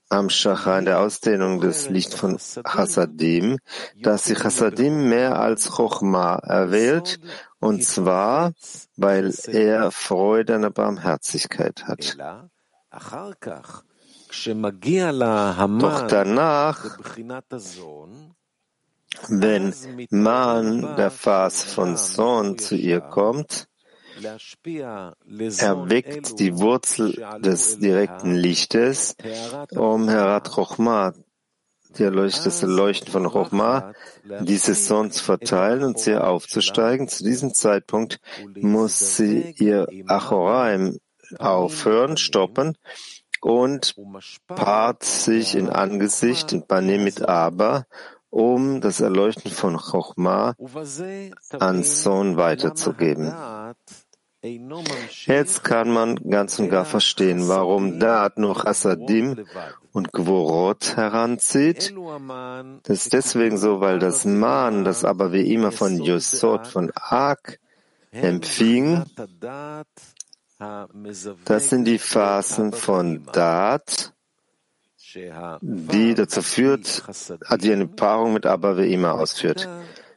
am 0.09 0.29
Shacha 0.29 0.79
in 0.79 0.85
der 0.85 0.99
Ausdehnung 0.99 1.59
des 1.59 1.89
Lichts 1.89 2.15
von 2.15 2.37
Chassadim, 2.37 3.57
dass 4.01 4.25
sich 4.25 4.37
Chassadim 4.37 5.09
mehr 5.09 5.39
als 5.39 5.71
Chochma 5.71 6.35
erwählt, 6.35 7.19
und 7.59 7.83
zwar, 7.83 8.53
weil 8.95 9.33
er 9.47 9.91
Freude 9.91 10.55
an 10.55 10.61
der 10.63 10.69
Barmherzigkeit 10.69 11.85
hat. 11.85 12.17
Doch 15.79 16.07
danach, 16.07 16.97
wenn 19.29 19.73
man, 20.09 20.95
der 20.95 21.11
Phase 21.11 21.67
von 21.67 21.97
Sohn, 21.97 22.57
zu 22.57 22.75
ihr 22.75 23.01
kommt, 23.01 23.67
erweckt 25.57 26.39
die 26.39 26.57
Wurzel 26.57 27.25
des 27.39 27.79
direkten 27.79 28.35
Lichtes, 28.35 29.15
um 29.71 30.09
Herat 30.09 30.49
Chochma, 30.51 31.13
das 31.97 32.61
Leuchten 32.63 33.11
von 33.11 33.29
Chochma, 33.29 33.93
dieses 34.41 34.87
Sonn 34.87 35.11
zu 35.11 35.23
verteilen 35.23 35.83
und 35.83 35.99
sie 35.99 36.15
aufzusteigen. 36.15 37.07
Zu 37.07 37.23
diesem 37.23 37.53
Zeitpunkt 37.53 38.19
muss 38.55 39.15
sie 39.15 39.55
ihr 39.57 39.87
Achoraim 40.07 40.99
aufhören, 41.37 42.17
stoppen 42.17 42.77
und 43.41 43.95
paart 44.47 45.03
sich 45.03 45.55
in 45.55 45.69
Angesicht 45.69 46.53
in 46.53 46.65
Panim 46.65 47.03
mit 47.03 47.27
Aber, 47.27 47.85
um 48.29 48.81
das 48.81 48.99
Erleuchten 48.99 49.51
von 49.51 49.77
Chochma 49.77 50.55
an 51.59 51.83
Sohn 51.83 52.37
weiterzugeben. 52.37 53.31
Jetzt 55.25 55.63
kann 55.63 55.89
man 55.89 56.15
ganz 56.15 56.59
und 56.59 56.69
gar 56.69 56.83
verstehen, 56.83 57.47
warum 57.47 57.99
Da'at 57.99 58.33
nur 58.41 58.55
Chassadim 58.55 59.45
und 59.93 60.11
Gvorot 60.11 60.97
heranzieht. 60.97 61.93
Das 62.83 63.03
ist 63.05 63.13
deswegen 63.13 63.57
so, 63.57 63.79
weil 63.79 63.99
das 63.99 64.25
Man, 64.25 64.83
das 64.83 65.05
aber 65.05 65.31
wie 65.31 65.53
immer 65.53 65.71
von 65.71 65.97
Yosod, 66.01 66.67
von 66.67 66.91
Ak 66.93 67.59
empfing, 68.11 69.03
Das 71.45 71.69
sind 71.69 71.85
die 71.85 71.99
Phasen 71.99 72.73
von 72.73 73.25
Dat, 73.31 74.13
die 75.61 76.13
dazu 76.15 76.41
führt, 76.41 77.03
die 77.61 77.71
eine 77.71 77.87
Paarung 77.87 78.33
mit 78.33 78.45
Abba 78.45 78.71
Ve'ima 78.71 79.11
ausführt. 79.11 79.69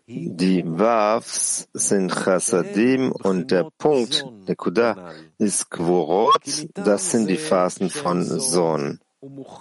Die 0.08 0.62
Wavs 0.64 1.68
sind 1.72 2.12
Chassadim 2.12 3.10
und 3.10 3.50
der 3.50 3.68
Punkt, 3.76 4.24
Nekuda, 4.46 5.12
ist 5.36 5.68
Gvorot, 5.68 6.68
das 6.74 7.10
sind 7.10 7.28
die 7.28 7.36
Phasen 7.36 7.90
von 7.90 8.22
Sohn. 8.22 9.00
Weil 9.20 9.60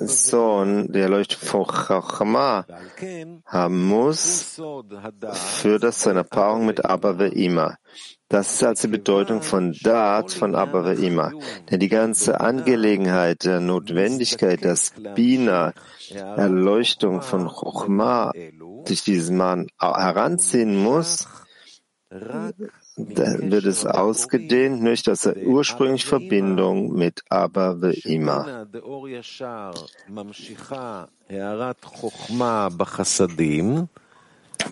Sohn, 0.00 0.92
der 0.92 1.08
Leuchtung 1.08 1.40
von 1.40 1.66
Chachma 1.66 2.66
haben 3.44 3.86
muss, 3.86 4.60
für 5.32 5.78
das 5.78 6.02
seine 6.02 6.24
Paarung 6.24 6.66
mit 6.66 6.84
Abba 6.84 7.10
Ve'ima. 7.10 7.76
Das 8.28 8.54
ist 8.54 8.64
also 8.64 8.88
die 8.88 8.92
Bedeutung 8.92 9.42
von 9.42 9.76
Dat 9.82 10.32
von 10.32 10.56
Abba 10.56 10.80
Ve'ima. 10.80 11.32
Denn 11.70 11.78
die 11.78 11.88
ganze 11.88 12.40
Angelegenheit 12.40 13.44
der 13.44 13.60
Notwendigkeit, 13.60 14.64
dass 14.64 14.92
Bina 15.14 15.72
Erleuchtung 16.10 17.22
von 17.22 17.46
Chochma 17.46 18.32
durch 18.84 19.04
diesen 19.04 19.36
Mann 19.36 19.68
heranziehen 19.78 20.76
muss, 20.76 21.28
wird 22.96 23.64
es 23.66 23.84
ausgedehnt 23.84 24.84
durch 24.84 25.02
das 25.02 25.26
ursprüngliche 25.26 26.06
Verbindung 26.08 26.94
mit 26.94 27.22
Abba 27.28 27.72
Ve'ima. 27.72 28.66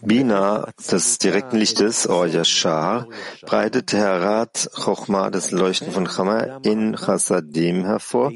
Bina 0.02 0.69
des 0.90 1.19
direkten 1.19 1.57
Lichtes, 1.57 2.09
Or 2.09 2.26
Yashar, 2.26 3.07
breitet 3.43 3.93
Herat 3.93 4.71
Chochma, 4.75 5.31
das 5.31 5.50
Leuchten 5.50 5.93
von 5.93 6.07
Chama, 6.07 6.59
in 6.62 6.97
Chassadim 6.97 7.85
hervor, 7.85 8.33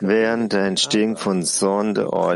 während 0.00 0.52
der 0.52 0.64
Entstehung 0.64 1.16
von 1.16 1.42
Sohn 1.42 1.94
der 1.94 2.12
Or. 2.12 2.34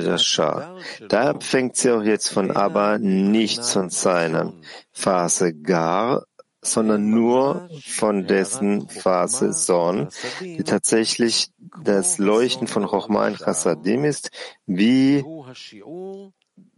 Daher 1.09 1.41
fängt 1.41 1.77
sie 1.77 1.91
auch 1.91 2.03
jetzt 2.03 2.29
von 2.29 2.51
Abba 2.51 2.99
nichts 2.99 3.73
von 3.73 3.91
seiner 3.91 4.53
Phase 4.93 5.55
gar, 5.55 6.25
sondern 6.63 7.11
nur 7.11 7.69
von 7.87 8.27
dessen 8.27 8.89
Phase 8.89 9.53
Son, 9.53 10.09
die 10.41 10.63
tatsächlich 10.63 11.51
das 11.83 12.19
Leuchten 12.19 12.67
von 12.67 12.87
Chochma 12.87 13.29
in 13.29 13.37
Chassadim 13.37 14.05
ist, 14.05 14.31
wie 14.67 15.25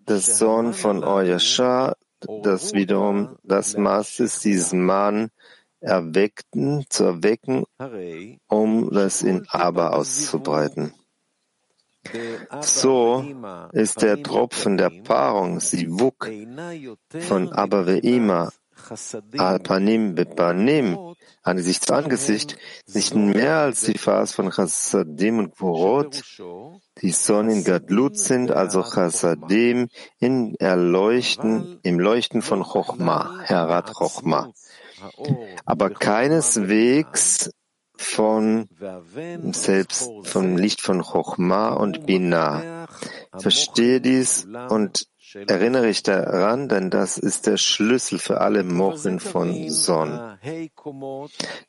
das 0.05 0.39
Sohn 0.39 0.73
von 0.73 1.03
Oyasha, 1.03 1.97
das 2.43 2.73
wiederum 2.75 3.37
das 3.43 3.77
Maß 3.77 4.21
ist, 4.21 4.45
diesen 4.45 4.85
Mann 4.85 5.31
erweckten, 5.81 6.85
zu 6.89 7.05
erwecken, 7.05 7.65
um 8.49 8.91
das 8.93 9.23
in 9.23 9.47
Abba 9.49 9.91
auszubreiten. 9.91 10.95
So 12.61 13.25
ist 13.73 14.03
der 14.03 14.23
Tropfen 14.23 14.77
der 14.77 14.91
Paarung, 14.91 15.61
Sivuk, 15.61 16.31
von 17.21 17.53
Abba 17.53 17.83
Ve'ima 17.83 18.51
Al-Panim 19.39 20.15
Bepanim, 20.15 20.99
Angesicht 21.43 21.87
zu 21.87 21.95
Angesicht, 21.95 22.57
nicht 22.93 23.15
mehr 23.15 23.59
als 23.59 23.83
die 23.83 23.99
Phase 23.99 24.35
von 24.35 24.51
Chassadim 24.51 25.39
und 25.39 25.57
Gvorot, 25.57 26.23
die 27.01 27.11
Sonne 27.11 27.53
in 27.53 27.65
Gadlut 27.65 28.19
sind, 28.19 28.51
also 28.51 28.83
Chassadim 28.83 29.89
in 30.19 30.55
Erleuchten, 30.57 31.79
im 31.83 31.99
Leuchten 31.99 32.43
von 32.43 32.63
Chochma, 32.63 33.41
Herat 33.43 33.93
Chochma. 33.93 34.51
Aber 35.65 35.91
keineswegs 35.91 37.51
von 37.97 38.69
selbst 39.53 40.11
vom 40.25 40.57
Licht 40.57 40.81
von 40.81 41.03
Chochma 41.03 41.71
und 41.71 42.07
Binah. 42.07 42.87
Verstehe 43.39 44.01
dies 44.01 44.47
und 44.69 45.07
Erinnere 45.35 45.89
ich 45.89 46.03
daran, 46.03 46.69
denn 46.69 46.91
das 46.91 47.19
ist 47.19 47.47
der 47.47 47.57
Schlüssel 47.57 48.19
für 48.19 48.41
alle 48.41 48.65
Mochen 48.65 49.21
von 49.21 49.69
Son. 49.71 50.39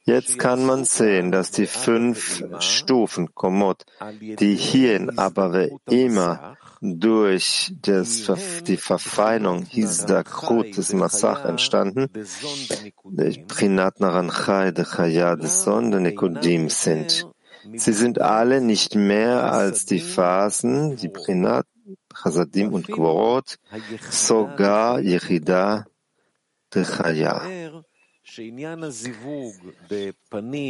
Jetzt 0.03 0.39
kann 0.39 0.65
man 0.65 0.85
sehen, 0.85 1.31
dass 1.31 1.51
die 1.51 1.67
fünf 1.67 2.43
Stufen 2.59 3.33
Komot, 3.33 3.83
die 4.11 4.55
hier 4.55 4.95
in 4.95 5.17
Abave 5.17 5.71
immer 5.89 6.57
durch 6.81 7.73
das, 7.81 8.31
die 8.67 8.77
Verfeinung 8.77 9.63
Hisdakrut 9.63 10.75
des 10.75 10.93
Massach 10.93 11.45
entstanden, 11.45 12.07
Prinat 13.47 13.99
Naranchai 13.99 14.71
de 14.71 14.85
Chaya 14.85 15.35
des 15.35 15.63
Son, 15.63 15.91
der 15.91 16.01
Nikodim 16.01 16.69
sind. 16.69 17.27
Sie 17.75 17.93
sind 17.93 18.19
alle 18.19 18.59
nicht 18.59 18.95
mehr 18.95 19.51
als 19.53 19.85
die 19.85 20.01
Phasen, 20.01 20.97
die 20.97 21.07
Prinat 21.07 21.65
Chasadim 22.13 22.73
und 22.73 22.87
Gvorot, 22.87 23.59
sogar 24.09 24.99
Yechida 25.01 25.85
Techaya. 26.69 27.41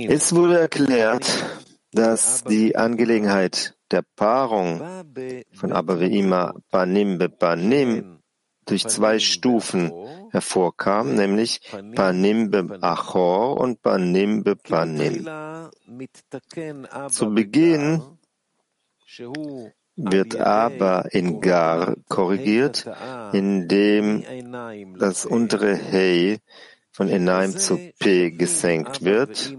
Es 0.08 0.36
wurde 0.36 0.60
erklärt, 0.60 1.26
dass 1.92 2.44
die 2.44 2.76
Angelegenheit 2.76 3.76
der 3.92 4.04
Paarung 4.16 4.82
von 5.54 5.72
Panim 6.72 7.18
be 7.20 7.30
Panim 7.30 8.20
durch 8.66 8.88
zwei 8.88 9.20
Stufen 9.20 9.92
hervorkam, 10.32 11.16
nämlich 11.16 11.62
Panim 11.96 12.50
be 12.50 12.80
Achor 12.82 13.60
und 13.60 13.82
Panim 13.82 14.44
be 14.44 14.56
Panim. 14.56 15.28
Zu 17.10 17.34
Beginn 17.34 18.02
wird 19.96 20.36
aber 20.36 21.14
in 21.14 21.42
Gar 21.42 21.96
korrigiert, 22.10 22.90
indem 23.32 24.24
das 24.98 25.26
untere 25.26 25.76
Hey 25.76 26.40
von 26.92 27.10
Enaim 27.10 27.58
zu 27.58 27.78
P 28.00 28.32
gesenkt 28.32 29.04
wird. 29.04 29.56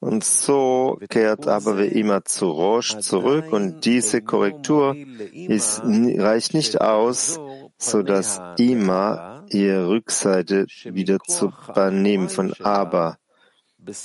Und 0.00 0.22
so 0.22 0.98
kehrt 1.08 1.48
aber 1.48 1.78
wie 1.78 1.86
immer 1.98 2.24
zu 2.24 2.50
Rosh 2.50 2.98
zurück 2.98 3.52
und 3.52 3.86
diese 3.86 4.20
Korrektur 4.20 4.94
ist, 5.32 5.80
reicht 5.82 6.52
nicht 6.52 6.80
aus, 6.80 7.40
so 7.78 8.02
dass 8.02 8.38
Ima 8.58 9.46
ihre 9.48 9.88
Rückseite 9.88 10.66
wieder 10.84 11.20
zu 11.20 11.52
Banim 11.74 12.28
von 12.28 12.52
Aber 12.62 13.16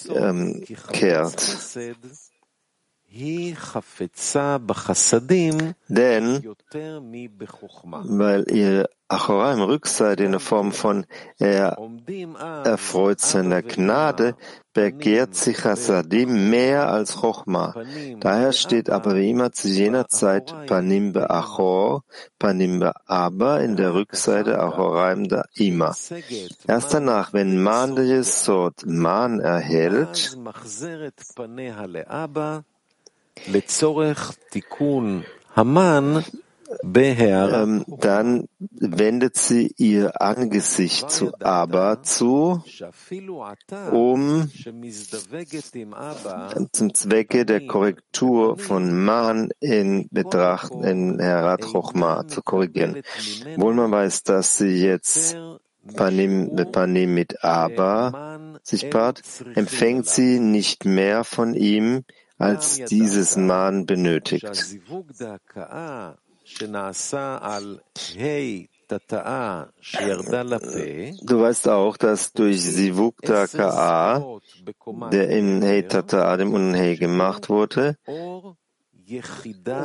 ähm, 0.10 0.64
kehrt. 0.94 1.42
Denn, 5.88 6.56
weil 7.92 8.46
ihre 8.52 8.90
Achoraim 9.08 9.62
Rückseite 9.62 10.24
in 10.24 10.32
der 10.32 10.40
Form 10.40 10.72
von 10.72 11.06
er 11.40 11.78
erfreut 12.64 13.20
seiner 13.20 13.64
Gnade, 13.64 14.36
begehrt 14.74 15.34
sich 15.34 15.66
Hasadim 15.66 16.52
mehr 16.52 16.92
als 16.92 17.16
Chochma. 17.16 17.74
Daher 18.20 18.54
steht 18.54 18.92
aber 18.92 19.16
wie 19.16 19.32
immer 19.32 19.52
zu 19.52 19.68
jener 19.68 20.08
Zeit 20.08 20.54
Panim 20.68 21.18
Achor, 21.18 22.04
Panim 22.38 22.92
Aber 23.08 23.62
in 23.62 23.76
der 23.76 23.96
Rückseite 23.96 24.60
Achoraim 24.60 25.28
da 25.28 25.46
Ima. 25.56 25.96
Erst 26.68 26.94
danach, 26.94 27.34
wenn 27.34 27.64
Man 27.64 27.96
der 27.96 28.06
Yesod 28.06 28.86
Man 28.86 29.40
erhält, 29.40 30.38
ähm, 37.64 37.86
dann 37.88 38.48
wendet 38.60 39.38
sie 39.38 39.74
ihr 39.78 40.22
Angesicht 40.22 41.10
zu 41.10 41.34
Abba 41.40 42.04
zu, 42.04 42.64
um 43.92 44.52
zum 46.72 46.94
Zwecke 46.94 47.46
der 47.46 47.66
Korrektur 47.66 48.58
von 48.58 49.04
Man 49.04 49.50
in 49.60 50.08
Betracht 50.12 50.72
in 50.72 51.20
Herat 51.20 51.62
Chochma 51.62 52.28
zu 52.28 52.42
korrigieren. 52.44 53.02
Wohl 53.58 53.74
man 53.74 53.92
weiß, 53.92 54.24
dass 54.24 54.58
sie 54.58 54.84
jetzt 54.84 55.38
Panim, 55.96 56.56
Panim 56.72 57.14
mit 57.16 57.44
Abba 57.44 58.40
sich 58.62 58.90
paart, 58.90 59.24
empfängt 59.56 60.06
sie 60.06 60.40
nicht 60.40 60.86
mehr 60.86 61.24
von 61.24 61.56
ihm, 61.56 62.04
als 62.40 62.84
dieses 62.86 63.36
Man 63.36 63.86
benötigt. 63.86 64.48
Du 71.22 71.42
weißt 71.42 71.68
auch, 71.68 71.98
dass 71.98 72.34
durch 72.34 72.64
Sivuk 72.64 73.18
Ka'a, 73.22 74.42
der 75.12 75.30
in 75.30 75.62
Hey 75.62 75.82
Tata'a, 75.82 76.38
dem 76.38 76.54
Unhei 76.54 76.96
gemacht 76.96 77.50
wurde, 77.50 77.98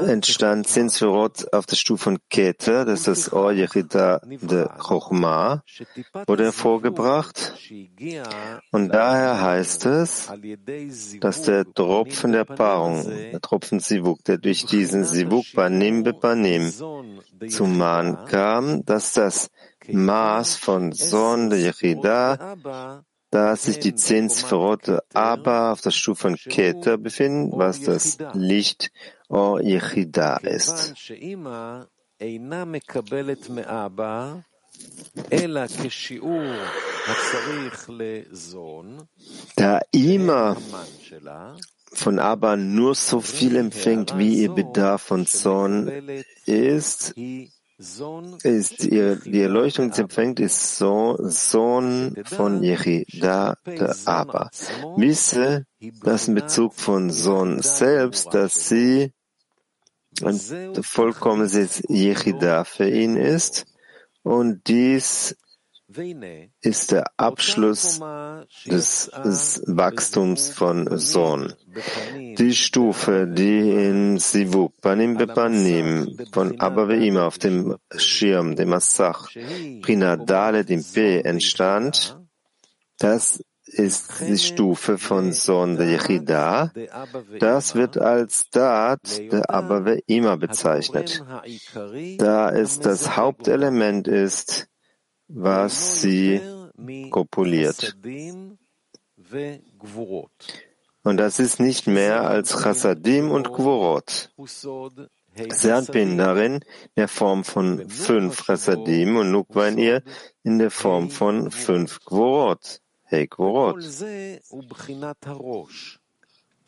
entstand 0.07 0.67
Zinsverot 0.67 1.53
auf 1.53 1.67
der 1.67 1.77
Stufe 1.77 2.05
von 2.05 2.19
Keter, 2.29 2.85
das 2.85 3.01
ist 3.01 3.09
das 3.09 3.33
Or 3.33 3.53
Yechida 3.53 4.21
de 4.25 4.67
Chochma, 4.79 5.63
wurde 6.27 6.45
hervorgebracht. 6.45 7.55
Und 8.71 8.89
daher 8.89 9.41
heißt 9.41 9.87
es, 9.87 10.33
dass 11.21 11.43
der 11.43 11.65
Tropfen 11.73 12.33
der 12.33 12.45
Paarung, 12.45 13.09
der 13.09 13.41
Tropfen 13.41 13.81
Sivuk, 13.81 14.23
der 14.25 14.39
durch 14.39 14.67
diesen 14.67 15.05
Sivuk 15.05 15.45
Banim 15.55 16.03
Bepanim 16.03 16.73
zum 17.49 17.79
Mahn 17.79 18.27
kam, 18.27 18.85
dass 18.85 19.13
das 19.13 19.51
Maß 19.89 20.57
von 20.57 20.93
Son 20.93 21.51
der 21.51 21.61
Yechida 21.61 22.57
da 23.35 23.57
sich 23.57 23.81
die 23.81 23.97
zehn 23.97 24.31
Sphärote 24.31 25.03
aber 25.13 25.73
auf 25.73 25.81
der 25.81 25.91
Stufe 25.91 26.23
von 26.23 26.37
Keter 26.37 26.97
befinden, 26.99 27.51
was 27.53 27.81
das 27.81 28.19
Licht 28.33 28.93
Or 29.29 29.61
ist. 29.61 30.95
Da 39.57 39.81
Ima 39.91 40.57
von 41.93 42.19
Abba 42.21 42.57
nur 42.57 42.95
so 42.95 43.21
viel 43.21 43.57
empfängt, 43.57 44.17
wie 44.17 44.43
ihr 44.43 44.51
Bedarf 44.51 45.03
von 45.03 45.27
Zorn 45.27 45.91
ist, 46.47 47.15
ist 48.43 48.85
ihr, 48.85 49.17
die 49.17 49.41
Erleuchtung, 49.41 49.91
die 49.91 49.97
sie 49.97 50.03
empfängt, 50.03 50.41
ist 50.41 50.77
so, 50.77 51.17
Sohn 51.21 52.15
von 52.25 52.63
Yechida 52.63 53.57
der 53.67 53.97
Abba. 54.05 54.51
Wisse, 54.97 55.67
dass 56.03 56.29
in 56.29 56.35
Bezug 56.35 56.75
von 56.75 57.11
Sohn 57.11 57.61
selbst, 57.63 58.33
dass 58.33 58.69
sie 58.69 59.13
ein 60.23 60.41
vollkommenes 60.83 61.83
Yechida 61.89 62.65
für 62.65 62.89
ihn 62.89 63.17
ist 63.17 63.67
und 64.23 64.67
dies 64.69 65.37
ist 66.61 66.93
der 66.93 67.05
Abschluss 67.17 68.01
des 68.67 69.11
Wachstums 69.67 70.49
von 70.51 70.99
Sohn. 70.99 71.53
Die 72.39 72.55
Stufe, 72.55 73.27
die 73.27 73.71
in 73.71 74.19
Sivuk, 74.19 74.81
Panim 74.81 75.17
Bepanim, 75.17 76.17
von 76.33 76.61
Abba 76.61 76.85
Ve'ima 76.85 77.27
auf 77.27 77.39
dem 77.39 77.77
Schirm, 77.97 78.57
dem 78.57 78.73
Asach, 78.73 79.31
Prina 79.83 80.17
Dalet 80.17 80.71
im 80.71 80.85
P 80.85 81.21
entstand, 81.21 82.19
das 82.99 83.43
ist 83.67 84.21
die 84.21 84.39
Stufe 84.39 84.99
von 84.99 85.33
Sohn 85.33 85.77
der 85.77 85.89
Yechida. 85.89 86.71
Das 87.39 87.75
wird 87.75 87.99
als 87.99 88.51
Dat 88.51 89.19
der 89.33 89.51
Abba 89.51 89.79
Ve'ima 89.79 90.37
bezeichnet, 90.37 91.25
da 92.19 92.51
es 92.51 92.81
das 92.81 93.17
Hauptelement 93.17 94.07
ist, 94.07 94.69
was 95.29 96.01
sie 96.01 96.41
kopuliert. 97.11 97.97
Und 101.03 101.17
das 101.19 101.39
ist 101.39 101.61
nicht 101.61 101.87
mehr 101.87 102.23
als 102.23 102.63
Chassadim 102.63 103.31
und 103.31 103.53
Gvorot. 103.53 104.33
Serpin 105.51 106.17
darin 106.17 106.55
in 106.55 106.63
der 106.97 107.09
Form 107.09 107.45
von 107.45 107.89
fünf 107.89 108.47
Chassadim 108.47 109.17
und 109.17 109.31
Nukwa 109.33 109.69
in 109.69 109.79
ihr 109.79 110.03
in 110.45 110.59
der 110.59 110.71
Form 110.71 111.11
von 111.11 111.51
fünf 111.51 112.01
Gvorot. 112.05 112.81
Hey 113.03 113.27
Gvorot. 113.27 113.83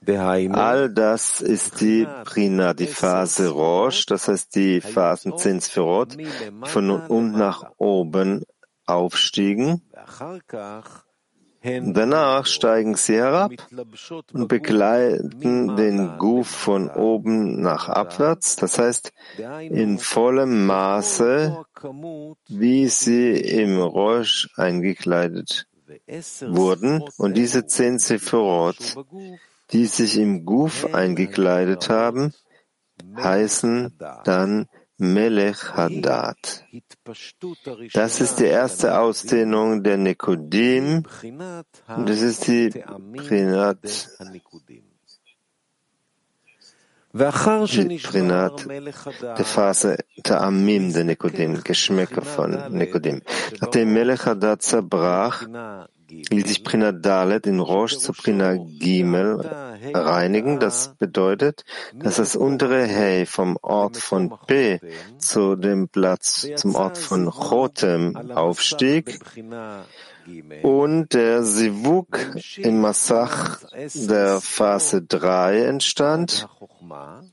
All 0.09 0.91
das 0.91 1.41
ist 1.41 1.81
die 1.81 2.07
Prina, 2.25 2.75
die 2.75 2.87
Phase 2.87 3.49
Rosh, 3.49 4.07
das 4.07 4.29
heißt 4.29 4.55
die 4.55 4.81
Phasen 4.81 5.37
Zinsferot, 5.37 6.17
von 6.63 6.91
unten 6.91 7.39
nach 7.39 7.73
oben 7.79 8.45
aufstiegen. 8.87 9.83
Danach 11.63 12.47
steigen 12.47 12.95
sie 12.95 13.17
herab 13.17 13.53
und 14.33 14.47
begleiten 14.47 15.75
den 15.75 16.17
Guf 16.19 16.47
von 16.47 16.89
oben 16.89 17.61
nach 17.61 17.89
abwärts, 17.89 18.55
das 18.55 18.79
heißt 18.79 19.13
in 19.61 19.99
vollem 19.99 20.67
Maße, 20.67 21.65
wie 22.49 22.87
sie 22.87 23.33
im 23.33 23.81
Rosh 23.81 24.49
eingekleidet 24.57 25.67
wurden. 26.43 27.03
Und 27.17 27.37
diese 27.37 27.67
zehn 27.67 27.99
Sephirot 27.99 28.97
die 29.73 29.87
sich 29.87 30.19
im 30.19 30.45
Guf 30.45 30.95
eingekleidet 30.95 31.89
haben, 31.89 32.33
heißen 33.17 33.99
dann 34.25 34.69
Melech 34.99 35.75
Hadat. 35.75 36.65
Das 37.93 38.21
ist 38.21 38.41
die 38.41 38.47
erste 38.47 38.99
Ausdehnung 38.99 39.83
der 39.83 39.99
Nikodim. 39.99 41.03
Das 41.87 42.21
ist 42.23 42.47
die 42.47 42.71
Prinat, 43.17 43.79
die 47.13 47.99
Prinat 47.99 48.67
der 48.69 49.45
Phase 49.45 49.99
Ta'amim 50.23 50.93
der 50.93 51.05
Nikodim, 51.05 51.63
Geschmäcker 51.63 52.23
von 52.23 52.73
Nikodim. 52.73 53.23
Nachdem 53.61 53.93
Melech 53.93 54.25
Hadat 54.25 54.63
zerbrach, 54.63 55.47
ließ 56.09 56.47
sich 56.47 56.65
Prina 56.65 56.93
Dalet 56.93 57.47
in 57.47 57.61
Rosh 57.61 57.99
zu 57.99 58.13
Prina 58.13 58.57
Gimel 58.57 59.41
reinigen. 59.95 60.61
Das 60.61 60.95
bedeutet, 60.97 61.65
dass 61.95 62.17
das 62.17 62.37
untere 62.37 62.85
Hey 62.85 63.27
vom 63.27 63.59
Ort 63.63 63.97
von 63.97 64.33
P 64.47 64.81
zu 65.19 65.57
dem 65.57 65.89
Platz, 65.89 66.47
zum 66.57 66.75
Ort 66.75 66.99
von 66.99 67.31
Chotem 67.31 68.17
aufstieg 68.33 69.19
und 70.63 71.15
der 71.15 71.45
Sivuk 71.45 72.19
in 72.57 72.81
Massach 72.81 73.61
der 73.95 74.41
Phase 74.41 75.03
3 75.03 75.63
entstand. 75.63 76.49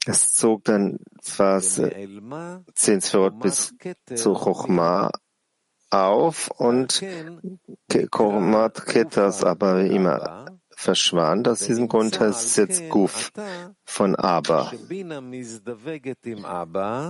Es 0.05 0.33
zog 0.33 0.63
dann 0.65 0.99
Phase 1.21 1.91
10 2.75 3.01
bis 3.39 3.73
zu 4.15 4.33
Chochma 4.33 5.11
auf 5.93 6.49
und 6.57 7.03
Kormat 8.09 8.85
Ketas 8.85 9.43
aber 9.43 9.81
immer 9.81 10.45
verschwand. 10.75 11.47
Aus 11.47 11.59
diesem 11.59 11.87
Grund 11.87 12.19
heißt 12.19 12.45
es 12.45 12.55
jetzt 12.55 12.89
Guf 12.89 13.31
von 13.85 14.15
Aber. 14.15 14.71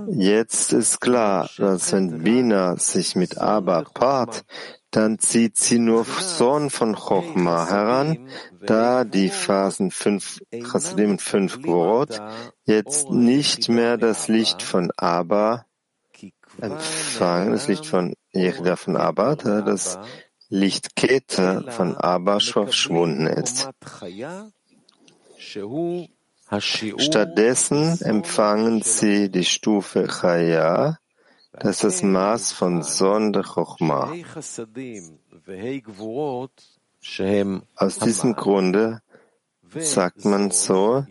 Jetzt 0.10 0.74
ist 0.74 1.00
klar, 1.02 1.50
dass 1.58 1.94
wenn 1.94 2.24
Bina 2.24 2.78
sich 2.78 3.16
mit 3.16 3.38
Aber 3.38 3.84
paart, 3.94 4.44
dann 4.92 5.18
zieht 5.18 5.58
sie 5.58 5.80
nur 5.80 6.06
Sohn 6.06 6.70
von 6.70 6.96
Chochma 6.96 7.68
heran, 7.68 8.28
da 8.62 9.04
die 9.04 9.30
Phasen 9.30 9.90
5 9.90 10.42
Chasidim 10.62 11.12
und 11.12 11.22
5 11.22 11.62
Gvorot 11.64 12.22
jetzt 12.66 13.10
nicht 13.10 13.70
mehr 13.70 13.98
das 13.98 14.28
Licht 14.28 14.62
von 14.62 14.92
Aber 14.96 15.66
empfangen, 16.60 17.52
das 17.52 17.68
Licht 17.68 17.86
von 17.86 18.16
Jechida 18.32 18.76
von 18.76 18.98
Abba, 18.98 19.36
da 19.36 19.62
das 19.62 20.00
Licht 20.50 20.96
Keter 20.96 21.72
von 21.72 21.96
Abba 21.98 22.40
verschwunden 22.40 23.28
ist. 23.28 23.70
Stattdessen 26.98 28.02
empfangen 28.02 28.82
sie 28.82 29.30
die 29.30 29.46
Stufe 29.46 30.08
Chaya, 30.08 31.00
das 31.54 31.78
ist 31.78 31.84
das 31.84 32.04
Maß 32.04 32.52
von 32.52 32.82
Son 32.82 33.32
der 33.32 33.44
Chochma. 33.44 34.12
Aus 37.76 38.00
diesem 38.00 38.36
Grunde 38.36 39.02
sagt 39.80 40.26
man 40.26 40.52
so, 40.52 41.06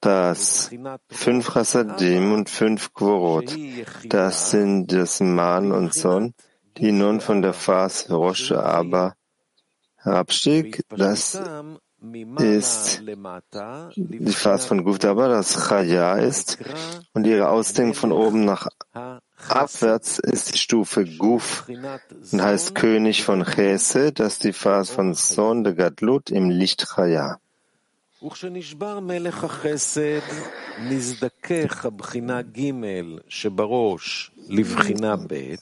dass 0.00 0.70
fünf 1.10 1.52
Chassadim 1.52 2.32
und 2.32 2.50
fünf 2.50 2.92
Gvorot, 2.94 3.56
das 4.04 4.50
sind 4.50 4.92
das 4.92 5.20
Man 5.20 5.72
und 5.72 5.94
Son, 5.94 6.34
die 6.76 6.92
nun 6.92 7.20
von 7.20 7.42
der 7.42 7.52
Phase 7.52 8.14
Rosh 8.14 8.52
aber 8.52 9.14
herabstieg, 9.96 10.84
das 10.90 11.40
ist 12.38 13.02
die 13.96 14.32
Phase 14.32 14.68
von 14.68 14.84
Guftaba, 14.84 15.28
das 15.28 15.68
Chaya 15.68 16.16
ist, 16.16 16.58
und 17.14 17.26
ihre 17.26 17.48
Ausdehnung 17.48 17.94
von 17.94 18.12
oben 18.12 18.44
nach 18.44 18.68
abwärts 19.48 20.18
ist 20.18 20.54
die 20.54 20.58
Stufe 20.58 21.04
Guf 21.04 21.66
und 21.68 22.42
heißt 22.42 22.74
König 22.74 23.24
von 23.24 23.44
Chese, 23.44 24.12
das 24.12 24.34
ist 24.34 24.44
die 24.44 24.52
Phase 24.52 24.92
von 24.92 25.14
Son 25.14 25.64
de 25.64 25.74
Gadlut 25.74 26.30
im 26.30 26.50
Licht 26.50 26.86
Chaya. 26.94 27.38
וכשנשבר 28.25 28.99
מלך 28.99 29.43
החסד, 29.43 30.19
נזדכך 30.79 31.85
הבחינה 31.85 32.41
ג' 32.41 32.71
שבראש 33.27 34.31
לבחינה 34.49 35.15
ב', 35.15 35.55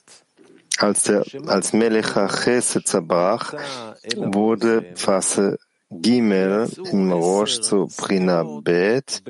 als, 0.79 1.03
der, 1.03 1.23
als 1.47 1.73
Melech 1.73 2.15
Chesed 2.15 2.85
zerbrach, 2.85 3.53
wurde 4.15 4.93
Phase 4.95 5.57
Gimel 5.90 6.68
im 6.90 7.12
Rosh 7.12 7.60
zu 7.60 7.88
Prina 7.96 8.42
Bet. 8.42 9.22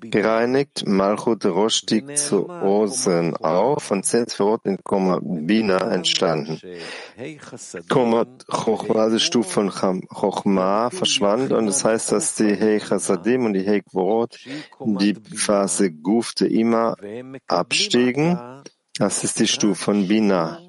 Gereinigt, 0.00 0.86
Malchut 0.86 1.44
Rosh 1.44 1.76
stieg 1.76 2.16
zu 2.16 2.48
Osen 2.48 3.36
auf 3.36 3.90
und 3.90 4.04
Zenzverot 4.04 4.64
in 4.64 4.78
Komma 4.84 5.18
Bina 5.22 5.90
entstanden. 5.92 6.60
Komma 7.88 8.26
Chochma, 8.48 9.08
die 9.08 9.20
Stufe 9.20 9.50
von 9.50 9.70
Chochma, 9.70 10.90
verschwand 10.90 11.52
und 11.52 11.68
es 11.68 11.78
das 11.78 11.84
heißt, 11.84 12.12
dass 12.12 12.34
die 12.36 12.58
Hei 12.58 12.78
Chasadim 12.78 13.46
und 13.46 13.54
die 13.54 13.66
Hei 13.66 13.80
Gvorot 13.80 14.38
die 14.80 15.14
Phase 15.14 15.90
Gufte 15.90 16.46
immer 16.46 16.96
abstiegen. 17.46 18.38
Das 18.98 19.24
ist 19.24 19.38
die 19.40 19.48
Stufe 19.48 19.76
von 19.76 20.08
Bina. 20.08 20.60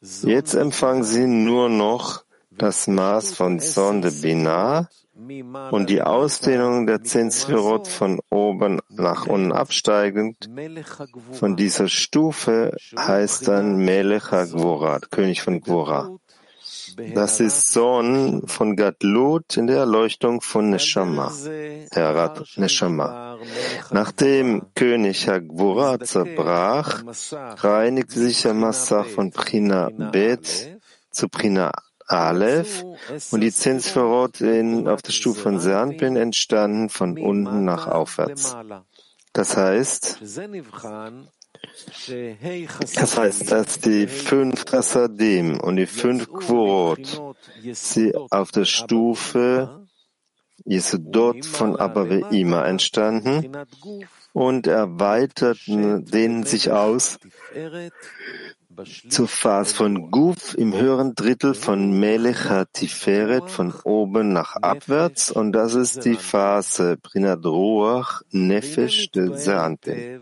Jetzt 0.00 0.54
empfangen 0.54 1.04
sie 1.04 1.26
nur 1.26 1.68
noch 1.68 2.23
das 2.58 2.86
Maß 2.86 3.34
von 3.34 3.58
Sonde 3.58 4.10
Binah 4.10 4.88
und 5.70 5.90
die 5.90 6.02
Ausdehnung 6.02 6.86
der 6.86 7.02
Zinsvirot 7.02 7.86
von 7.86 8.20
oben 8.30 8.80
nach 8.88 9.26
unten 9.26 9.52
absteigend 9.52 10.50
von 11.32 11.56
dieser 11.56 11.88
Stufe 11.88 12.76
heißt 12.98 13.46
dann 13.46 13.76
Melech 13.76 14.30
HaGvora, 14.32 14.98
König 15.10 15.42
von 15.42 15.60
Gvora. 15.60 16.16
Das 17.14 17.40
ist 17.40 17.72
Sohn 17.72 18.46
von 18.46 18.76
Gadlut 18.76 19.56
in 19.56 19.66
der 19.66 19.78
Erleuchtung 19.78 20.40
von 20.40 20.70
Neshama, 20.70 21.32
Herat 21.92 22.44
Neshama. 22.56 23.38
Nachdem 23.90 24.66
König 24.74 25.28
Hagvura 25.28 26.00
zerbrach, 26.00 27.02
reinigte 27.58 28.18
sich 28.20 28.42
der 28.42 28.54
Massach 28.54 29.06
von 29.06 29.30
Prina 29.30 29.90
Bet 29.90 30.78
zu 31.10 31.28
Prina 31.28 31.72
Aleph. 32.06 32.84
Und 33.30 33.40
die 33.40 33.52
Zinsverrot 33.52 34.42
auf 34.86 35.02
der 35.02 35.12
Stufe 35.12 35.40
von 35.40 35.60
Sernpin 35.60 36.16
entstanden 36.16 36.88
von 36.88 37.18
unten 37.18 37.64
nach 37.64 37.86
aufwärts. 37.86 38.56
Das 39.32 39.56
heißt, 39.56 40.18
das 42.94 43.18
heißt, 43.18 43.50
dass 43.50 43.80
die 43.80 44.06
fünf 44.06 44.64
Tassadim 44.64 45.60
und 45.60 45.76
die 45.76 45.86
fünf 45.86 46.30
Quorot 46.30 47.34
sie 47.72 48.14
auf 48.14 48.50
der 48.52 48.64
Stufe 48.64 49.84
Yesodot 50.66 51.44
von 51.44 51.76
Abba 51.76 52.02
Ve'ima 52.02 52.64
entstanden 52.64 53.52
und 54.32 54.66
erweiterten, 54.66 56.04
dehnen 56.06 56.44
sich 56.44 56.70
aus 56.70 57.18
zur 59.08 59.28
Phase 59.28 59.74
von 59.74 60.10
Guf 60.10 60.54
im 60.56 60.74
höheren 60.74 61.14
Drittel 61.14 61.54
von 61.54 61.98
Melech 61.98 62.48
HaTiferet 62.48 63.48
von 63.48 63.72
oben 63.84 64.32
nach 64.32 64.56
abwärts 64.56 65.30
und 65.30 65.52
das 65.52 65.74
ist 65.74 66.04
die 66.04 66.16
Phase 66.16 66.96
Prinad 66.96 67.44
Ruach 67.44 68.22
Nefesh 68.30 69.10
de 69.10 69.36
Seanpin. 69.36 70.20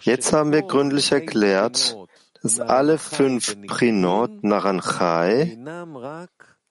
Jetzt 0.00 0.32
haben 0.32 0.52
wir 0.52 0.62
gründlich 0.62 1.12
erklärt, 1.12 1.96
dass 2.42 2.60
alle 2.60 2.98
fünf 2.98 3.56
Prinot 3.66 4.44
Naranchai 4.44 5.58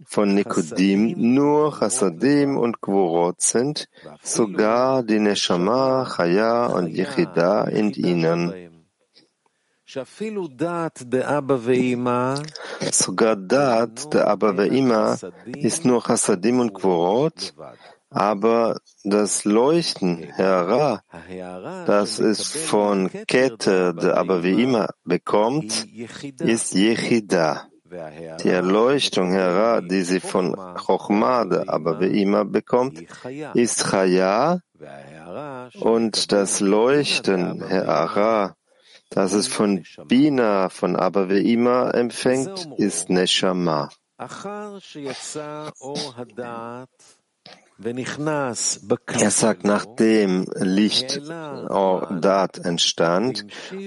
von 0.06 0.34
Nikodim 0.34 1.16
nur 1.34 1.80
Chassadim 1.80 2.58
und 2.58 2.82
Gvorot 2.82 3.42
sind, 3.42 3.88
sogar 4.22 5.04
die 5.04 5.20
Neshama, 5.20 6.06
Chaya 6.06 6.68
und 6.68 6.88
Yechida 6.88 7.64
in 7.66 7.92
ihnen. 7.92 8.73
Sogar 12.92 13.36
Dat 13.36 14.14
der 14.14 14.28
Abba 14.28 14.50
Ve'ima 14.50 15.32
ist 15.56 15.86
nur 15.86 16.02
Chassadim 16.02 16.60
und 16.62 16.74
Gvorot, 16.74 17.54
aber 18.10 18.80
das 19.04 19.46
Leuchten, 19.46 20.18
Hera, 20.36 21.04
das 21.86 22.18
es 22.18 22.48
von 22.48 23.12
Kette 23.28 23.94
der 23.94 24.18
Abba 24.18 24.38
Ve'ima 24.38 24.90
bekommt, 25.04 25.86
ist 26.40 26.74
Yechida. 26.74 27.68
Die 28.44 28.50
Erleuchtung, 28.50 29.32
Hera, 29.32 29.82
die 29.82 30.02
sie 30.02 30.20
von 30.20 30.56
Chochma 30.56 31.46
der 31.46 31.70
Abba 31.70 32.00
Ve'ima 32.00 32.46
bekommt, 32.46 33.04
ist 33.54 33.92
Chaya 33.92 34.60
und 35.80 36.32
das 36.32 36.60
Leuchten, 36.62 37.64
Hera, 37.68 38.56
das 39.14 39.34
es 39.34 39.48
von 39.48 39.84
Bina, 40.08 40.70
von 40.70 40.96
Abba 40.96 41.24
Ve'ima 41.24 41.92
empfängt, 41.92 42.70
ist 42.78 43.10
Neshama. 43.10 43.90
Er 44.18 44.80
sagt, 49.32 49.64
nachdem 49.64 50.46
Licht 50.56 51.22
Dat 51.28 52.58
entstand 52.60 53.46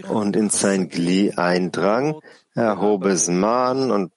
und 0.08 0.36
in 0.36 0.50
sein 0.50 0.88
Gli 0.88 1.32
eindrang, 1.36 2.20
erhob 2.54 3.04
es 3.06 3.28
Man 3.28 3.90
und 3.90 4.12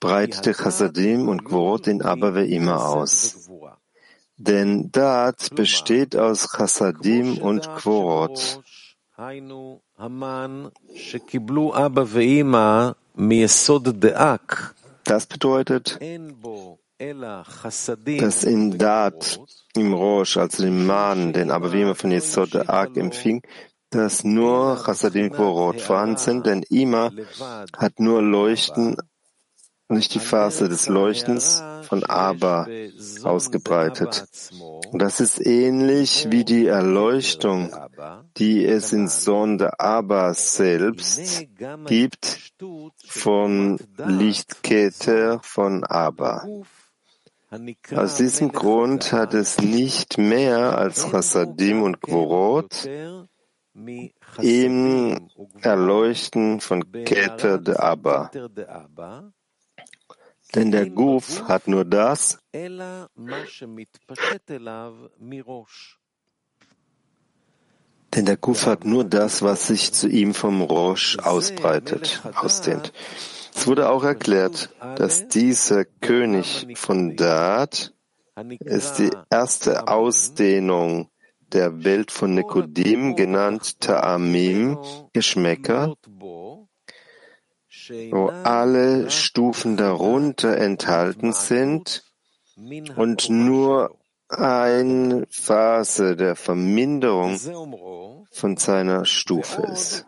breitete 0.00 0.52
Chasadim 0.52 1.28
und 1.28 1.44
Gvorot 1.44 1.86
in 1.86 2.02
Abba 2.02 2.28
Ve'ima 2.28 2.76
aus. 2.76 3.48
Denn 4.36 4.90
Dat 4.92 5.54
besteht 5.54 6.16
aus 6.16 6.50
Chasadim 6.50 7.38
und 7.38 7.68
Gvorot. 7.76 8.60
Das 15.04 15.26
bedeutet, 15.26 15.98
dass 18.18 18.44
in 18.44 18.78
Dat 18.78 19.40
im 19.76 19.94
Rosh, 19.94 20.36
also 20.36 20.62
dem 20.64 20.86
Mann, 20.86 21.32
den 21.32 21.50
Abavima 21.50 21.94
von 21.94 22.10
Yesod 22.10 22.68
Ak 22.68 22.96
empfing, 22.96 23.42
dass 23.90 24.24
nur 24.24 24.82
Chassadim 24.84 25.30
Gvorot 25.30 25.80
vorhanden 25.80 26.16
sind, 26.16 26.46
denn 26.46 26.64
Ima 26.68 27.12
hat 27.76 28.00
nur 28.00 28.20
Leuchten 28.20 28.96
nicht 29.88 30.14
die 30.14 30.20
Phase 30.20 30.68
des 30.68 30.88
Leuchtens 30.88 31.62
von 31.82 32.04
Abba 32.04 32.66
ausgebreitet. 33.22 34.26
Und 34.90 35.00
das 35.00 35.20
ist 35.20 35.44
ähnlich 35.44 36.28
wie 36.30 36.44
die 36.44 36.66
Erleuchtung, 36.66 37.72
die 38.36 38.64
es 38.64 38.92
in 38.92 39.08
Sonde 39.08 39.78
Abba 39.80 40.34
selbst 40.34 41.46
gibt, 41.86 42.52
vom 43.06 43.78
Lichtketer 43.96 45.40
von 45.42 45.84
Abba. 45.84 46.46
Aus 47.94 48.16
diesem 48.16 48.50
Grund 48.50 49.12
hat 49.12 49.34
es 49.34 49.58
nicht 49.58 50.18
mehr 50.18 50.76
als 50.76 51.10
Chassadim 51.10 51.82
und 51.82 52.00
Gvorot 52.00 52.88
im 54.40 55.28
Erleuchten 55.60 56.60
von 56.60 56.92
Keter 57.04 57.58
de 57.58 57.76
Abba. 57.76 58.30
Denn 60.54 60.70
der 60.70 60.88
Guf 60.88 61.48
hat 61.48 61.66
nur 61.66 61.84
das, 61.84 62.38
denn 68.14 68.26
der 68.26 68.36
Guf 68.36 68.66
hat 68.66 68.84
nur 68.84 69.04
das, 69.04 69.42
was 69.42 69.66
sich 69.66 69.92
zu 69.92 70.08
ihm 70.08 70.34
vom 70.34 70.62
Rosh 70.62 71.18
ausbreitet, 71.18 72.22
ausdehnt. 72.34 72.92
Es 73.54 73.66
wurde 73.66 73.88
auch 73.88 74.04
erklärt, 74.04 74.70
dass 74.96 75.28
dieser 75.28 75.84
König 75.84 76.66
von 76.76 77.16
Dat 77.16 77.92
ist 78.60 78.94
die 78.94 79.10
erste 79.30 79.86
Ausdehnung 79.88 81.08
der 81.52 81.84
Welt 81.84 82.10
von 82.10 82.34
Nikodim, 82.34 83.14
genannt 83.14 83.76
Ta'amim, 83.80 84.76
Geschmäcker, 85.12 85.94
wo 88.10 88.26
alle 88.42 89.10
Stufen 89.10 89.76
darunter 89.76 90.56
enthalten 90.56 91.32
sind 91.32 92.04
und 92.96 93.28
nur 93.30 93.96
eine 94.38 95.26
Phase 95.30 96.16
der 96.16 96.36
Verminderung 96.36 97.38
von 98.30 98.56
seiner 98.56 99.04
Stufe 99.04 99.62
ist. 99.62 100.06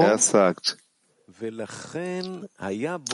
Er 0.00 0.18
sagt, 0.18 0.78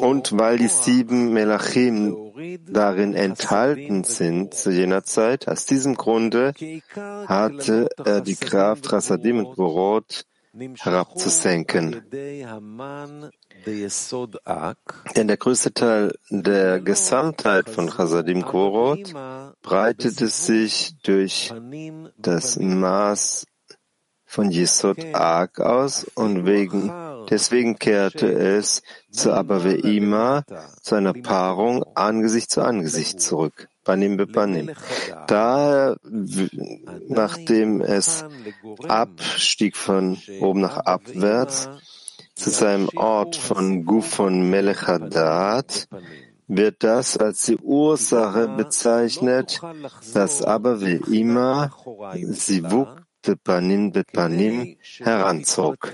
und 0.00 0.38
weil 0.38 0.58
die 0.58 0.68
sieben 0.68 1.32
Melachim 1.32 2.16
darin 2.68 3.14
enthalten 3.14 4.04
sind 4.04 4.52
zu 4.54 4.70
jener 4.70 5.04
Zeit, 5.04 5.48
aus 5.48 5.64
diesem 5.64 5.94
Grunde 5.94 6.52
hatte 7.26 7.88
er 8.04 8.20
die 8.20 8.36
Kraft 8.36 8.92
Rasadim 8.92 9.44
und 9.44 9.56
Borot 9.56 10.24
herabzusenken. 10.52 12.02
Denn 15.16 15.28
der 15.28 15.36
größte 15.36 15.72
Teil 15.72 16.14
der 16.30 16.80
Gesamtheit 16.80 17.68
von 17.68 17.88
Chasadim 17.90 18.42
Korot 18.44 19.12
breitete 19.62 20.28
sich 20.28 20.94
durch 21.02 21.52
das 22.18 22.58
Maß 22.58 23.46
von 24.24 24.50
Yesod 24.52 25.04
Ark 25.12 25.60
aus 25.60 26.04
und 26.14 26.46
wegen, 26.46 26.92
deswegen 27.28 27.78
kehrte 27.78 28.30
es 28.30 28.82
zu 29.10 29.32
Abaveima, 29.32 30.44
zu 30.82 30.94
einer 30.94 31.14
Paarung 31.14 31.84
Angesicht 31.96 32.50
zu 32.50 32.62
Angesicht 32.62 33.20
zurück. 33.20 33.68
Banim 33.84 34.16
Bepanim. 34.16 34.70
Daher, 35.26 35.96
nachdem 37.08 37.80
es 37.80 38.24
abstieg 38.86 39.76
von 39.76 40.18
oben 40.40 40.60
nach 40.60 40.76
abwärts 40.76 41.68
zu 42.40 42.48
seinem 42.48 42.88
Ort 42.96 43.36
von 43.36 43.84
Gufon 43.84 44.48
Melechadat, 44.48 45.88
wird 46.48 46.82
das 46.82 47.18
als 47.18 47.44
die 47.44 47.58
Ursache 47.58 48.48
bezeichnet, 48.48 49.60
dass 50.14 50.42
aber 50.42 50.80
wie 50.80 51.20
immer 51.20 51.70
Sivuk 52.14 52.88
Bepanim 53.22 53.92
Bepanim 53.92 54.78
heranzog. 55.00 55.92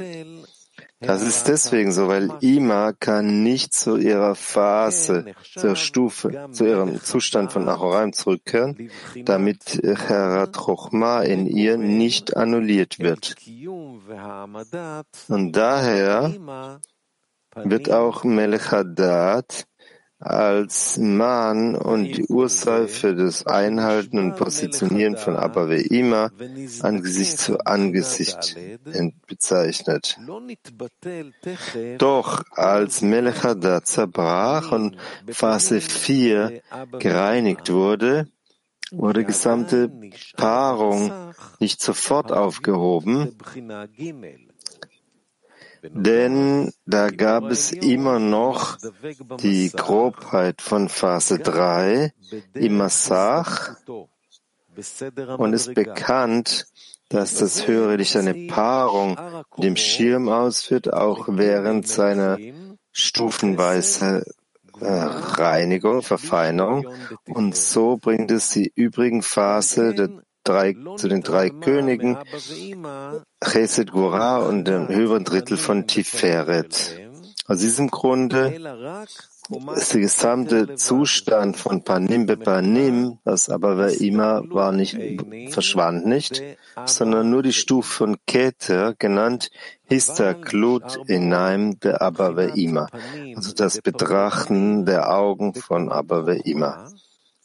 Das 1.00 1.20
ist 1.22 1.46
deswegen 1.46 1.92
so, 1.92 2.08
weil 2.08 2.30
Ima 2.40 2.92
kann 2.92 3.42
nicht 3.42 3.74
zu 3.74 3.96
ihrer 3.96 4.34
Phase, 4.34 5.34
zur 5.54 5.76
Stufe, 5.76 6.48
zu 6.52 6.64
ihrem 6.64 7.02
Zustand 7.02 7.52
von 7.52 7.68
Achoraim 7.68 8.14
zurückkehren, 8.14 8.90
damit 9.14 9.80
Herat 9.82 10.56
Chochma 10.56 11.20
in 11.22 11.46
ihr 11.46 11.76
nicht 11.76 12.36
annulliert 12.36 12.98
wird. 12.98 13.36
Und 15.28 15.52
daher 15.52 16.80
wird 17.56 17.90
auch 17.90 18.24
Melech 18.24 18.70
Hadat 18.70 19.66
als 20.18 20.96
Mahn 20.96 21.74
und 21.74 22.16
die 22.16 22.26
Ursache 22.26 22.88
für 22.88 23.14
das 23.14 23.46
Einhalten 23.46 24.18
und 24.18 24.36
Positionieren 24.36 25.16
von 25.16 25.36
Abba 25.36 25.64
Ve'ima 25.64 26.30
Angesicht 26.82 27.38
zu 27.38 27.58
Angesicht 27.66 28.56
bezeichnet. 29.26 30.18
Doch 31.98 32.42
als 32.52 33.02
Melech 33.02 33.42
zerbrach 33.84 34.72
und 34.72 34.96
Phase 35.28 35.80
4 35.80 36.62
gereinigt 36.98 37.70
wurde, 37.70 38.28
wurde 38.90 39.24
gesamte 39.24 39.90
Paarung 40.36 41.12
nicht 41.60 41.82
sofort 41.82 42.32
aufgehoben, 42.32 43.36
denn 45.90 46.72
da 46.84 47.10
gab 47.10 47.50
es 47.50 47.72
immer 47.72 48.18
noch 48.18 48.78
die 49.40 49.70
Grobheit 49.70 50.62
von 50.62 50.88
Phase 50.88 51.38
3 51.38 52.12
im 52.54 52.76
Massach. 52.76 53.76
Und 55.38 55.54
es 55.54 55.68
ist 55.68 55.74
bekannt, 55.74 56.66
dass 57.08 57.36
das 57.36 57.66
höhere 57.66 57.96
Licht 57.96 58.16
eine 58.16 58.34
Paarung 58.48 59.16
dem 59.58 59.76
Schirm 59.76 60.28
ausführt, 60.28 60.92
auch 60.92 61.26
während 61.28 61.86
seiner 61.86 62.38
stufenweise 62.92 64.24
äh, 64.80 64.86
Reinigung, 64.86 66.02
Verfeinerung. 66.02 66.86
Und 67.26 67.56
so 67.56 67.96
bringt 67.96 68.30
es 68.30 68.50
die 68.50 68.72
übrigen 68.74 69.22
Phase 69.22 69.94
der 69.94 70.10
drei, 70.48 70.74
zu 70.96 71.08
den 71.08 71.22
drei 71.22 71.50
Königen, 71.50 72.16
Chesed 73.44 73.92
Gura 73.92 74.38
und 74.38 74.64
dem 74.64 74.88
höheren 74.88 75.24
Drittel 75.24 75.56
von 75.56 75.86
Tiferet. 75.86 77.00
Aus 77.48 77.60
diesem 77.60 77.88
Grunde 77.90 78.58
ist 79.76 79.94
der 79.94 80.00
gesamte 80.00 80.74
Zustand 80.74 81.56
von 81.56 81.84
Panim 81.84 82.26
be 82.26 82.36
Panim, 82.36 83.18
das 83.24 83.48
aber 83.48 83.92
immer 84.00 84.42
war 84.50 84.72
nicht, 84.72 84.98
verschwand 85.50 86.06
nicht, 86.06 86.42
sondern 86.86 87.30
nur 87.30 87.44
die 87.44 87.52
Stufe 87.52 87.92
von 87.92 88.16
Keter, 88.26 88.94
genannt 88.98 89.50
Hista 89.84 90.34
Klut 90.34 90.98
Enaim 91.06 91.78
be 91.78 92.00
Abba 92.00 92.34
also 93.36 93.52
das 93.54 93.80
Betrachten 93.80 94.84
der 94.84 95.14
Augen 95.14 95.54
von 95.54 95.92
Abba 95.92 96.26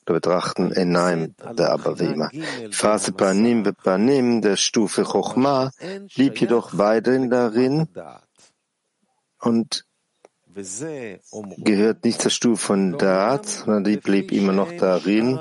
betrachten 0.06 0.72
Enaim 0.72 1.36
der 1.58 1.72
Abavima. 1.72 2.30
Phase 2.72 3.12
Panim 3.12 3.64
Panim 3.84 4.42
der 4.42 4.56
Stufe 4.56 5.04
Chochma 5.04 5.72
blieb 6.16 6.40
jedoch 6.40 6.78
weiterhin 6.78 7.30
darin 7.30 7.88
und 9.40 9.86
gehört 11.64 12.04
nicht 12.04 12.22
zur 12.22 12.32
Stufe 12.32 12.62
von 12.62 12.98
Dat, 12.98 13.48
sondern 13.48 13.84
die 13.84 13.98
blieb 13.98 14.32
immer 14.32 14.54
noch 14.54 14.72
darin. 14.74 15.38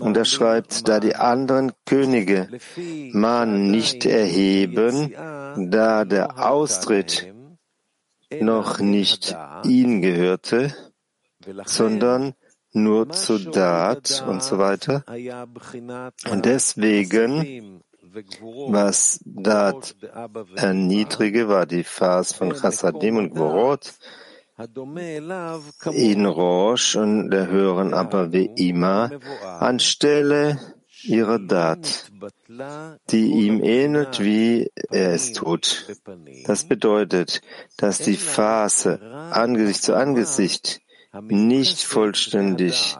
Und 0.00 0.16
er 0.16 0.24
schreibt, 0.24 0.88
da 0.88 1.00
die 1.00 1.16
anderen 1.16 1.72
Könige 1.86 2.48
man 3.12 3.70
nicht 3.70 4.04
erheben, 4.04 5.14
da 5.70 6.04
der 6.04 6.46
Austritt 6.50 7.32
noch 8.38 8.78
nicht 8.78 9.36
ihn 9.64 10.02
gehörte, 10.02 10.74
sondern 11.64 12.34
nur 12.72 13.10
zu 13.10 13.38
Dat 13.38 14.24
und 14.26 14.42
so 14.42 14.58
weiter. 14.58 15.04
Und 16.30 16.44
deswegen, 16.44 17.82
was 18.68 19.20
Dat 19.24 19.96
erniedrige, 20.56 21.48
war 21.48 21.66
die 21.66 21.84
Phase 21.84 22.34
von 22.34 22.52
Chassadim 22.52 23.16
und 23.16 23.34
Gvorot, 23.34 23.92
in 25.92 26.26
Rosh 26.26 26.96
und 26.96 27.30
der 27.30 27.46
höheren 27.46 27.94
aber 27.94 28.30
wie 28.32 28.50
immer 28.56 29.10
anstelle 29.58 30.58
ihrer 31.02 31.38
Dat, 31.38 32.10
die 33.10 33.26
ihm 33.26 33.62
ähnelt, 33.62 34.20
wie 34.20 34.70
er 34.90 35.14
es 35.14 35.32
tut. 35.32 35.86
Das 36.44 36.64
bedeutet, 36.64 37.40
dass 37.78 37.98
die 37.98 38.16
Phase 38.16 39.00
Angesicht 39.30 39.82
zu 39.82 39.94
Angesicht 39.94 40.82
nicht 41.12 41.82
vollständig 41.82 42.96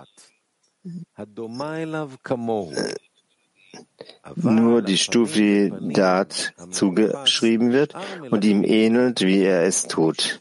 nur 4.37 4.83
die 4.83 4.99
Stufe 4.99 5.71
Dat 5.95 6.53
zugeschrieben 6.71 7.73
wird 7.73 7.95
und 8.31 8.45
ihm 8.45 8.65
ähnelt, 8.65 9.21
wie 9.21 9.43
er 9.43 9.63
es 9.63 9.87
tut. 9.87 10.41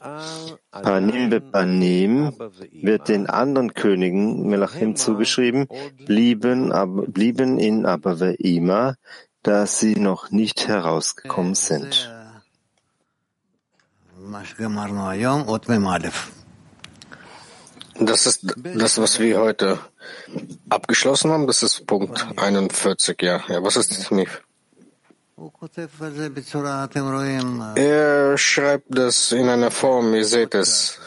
Panim 0.71 1.29
be 1.29 1.41
Panim 1.41 2.33
wird 2.71 3.07
den 3.07 3.27
anderen 3.27 3.73
Königen 3.73 4.47
Melachim 4.47 4.95
zugeschrieben, 4.95 5.67
blieben, 6.05 6.71
aber, 6.71 7.03
blieben 7.03 7.59
in 7.59 7.85
Abaveima, 7.85 8.95
da 9.43 9.65
sie 9.65 9.95
noch 9.95 10.31
nicht 10.31 10.67
herausgekommen 10.67 11.55
sind. 11.55 12.09
Das 17.99 18.25
ist 18.25 18.55
das, 18.55 18.97
was 18.97 19.19
wir 19.19 19.39
heute 19.39 19.79
abgeschlossen 20.69 21.31
haben. 21.31 21.47
Das 21.47 21.63
ist 21.63 21.85
Punkt 21.85 22.25
41, 22.37 23.21
ja. 23.21 23.43
ja 23.47 23.63
was 23.63 23.75
ist 23.75 23.97
das 23.97 24.11
MIF? 24.11 24.41
Er 27.75 28.37
schreibt 28.37 28.85
das 28.89 29.31
in 29.31 29.49
einer 29.49 29.71
Form, 29.71 30.13
ihr 30.13 30.25
seht 30.25 30.53
es. 30.53 30.99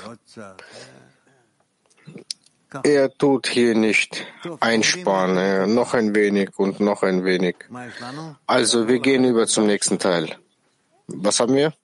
Er 2.85 3.12
tut 3.12 3.48
hier 3.48 3.74
nicht 3.74 4.26
einsparen, 4.61 5.74
noch 5.74 5.92
ein 5.92 6.14
wenig 6.14 6.50
und 6.57 6.81
noch 6.81 7.02
ein 7.02 7.24
wenig. 7.24 7.57
Also 8.46 8.88
wir 8.88 8.98
gehen 9.00 9.24
über 9.24 9.46
zum 9.46 9.66
nächsten 9.66 9.98
Teil. 9.98 10.37
Was 11.07 11.40
haben 11.40 11.55
wir? 11.55 11.74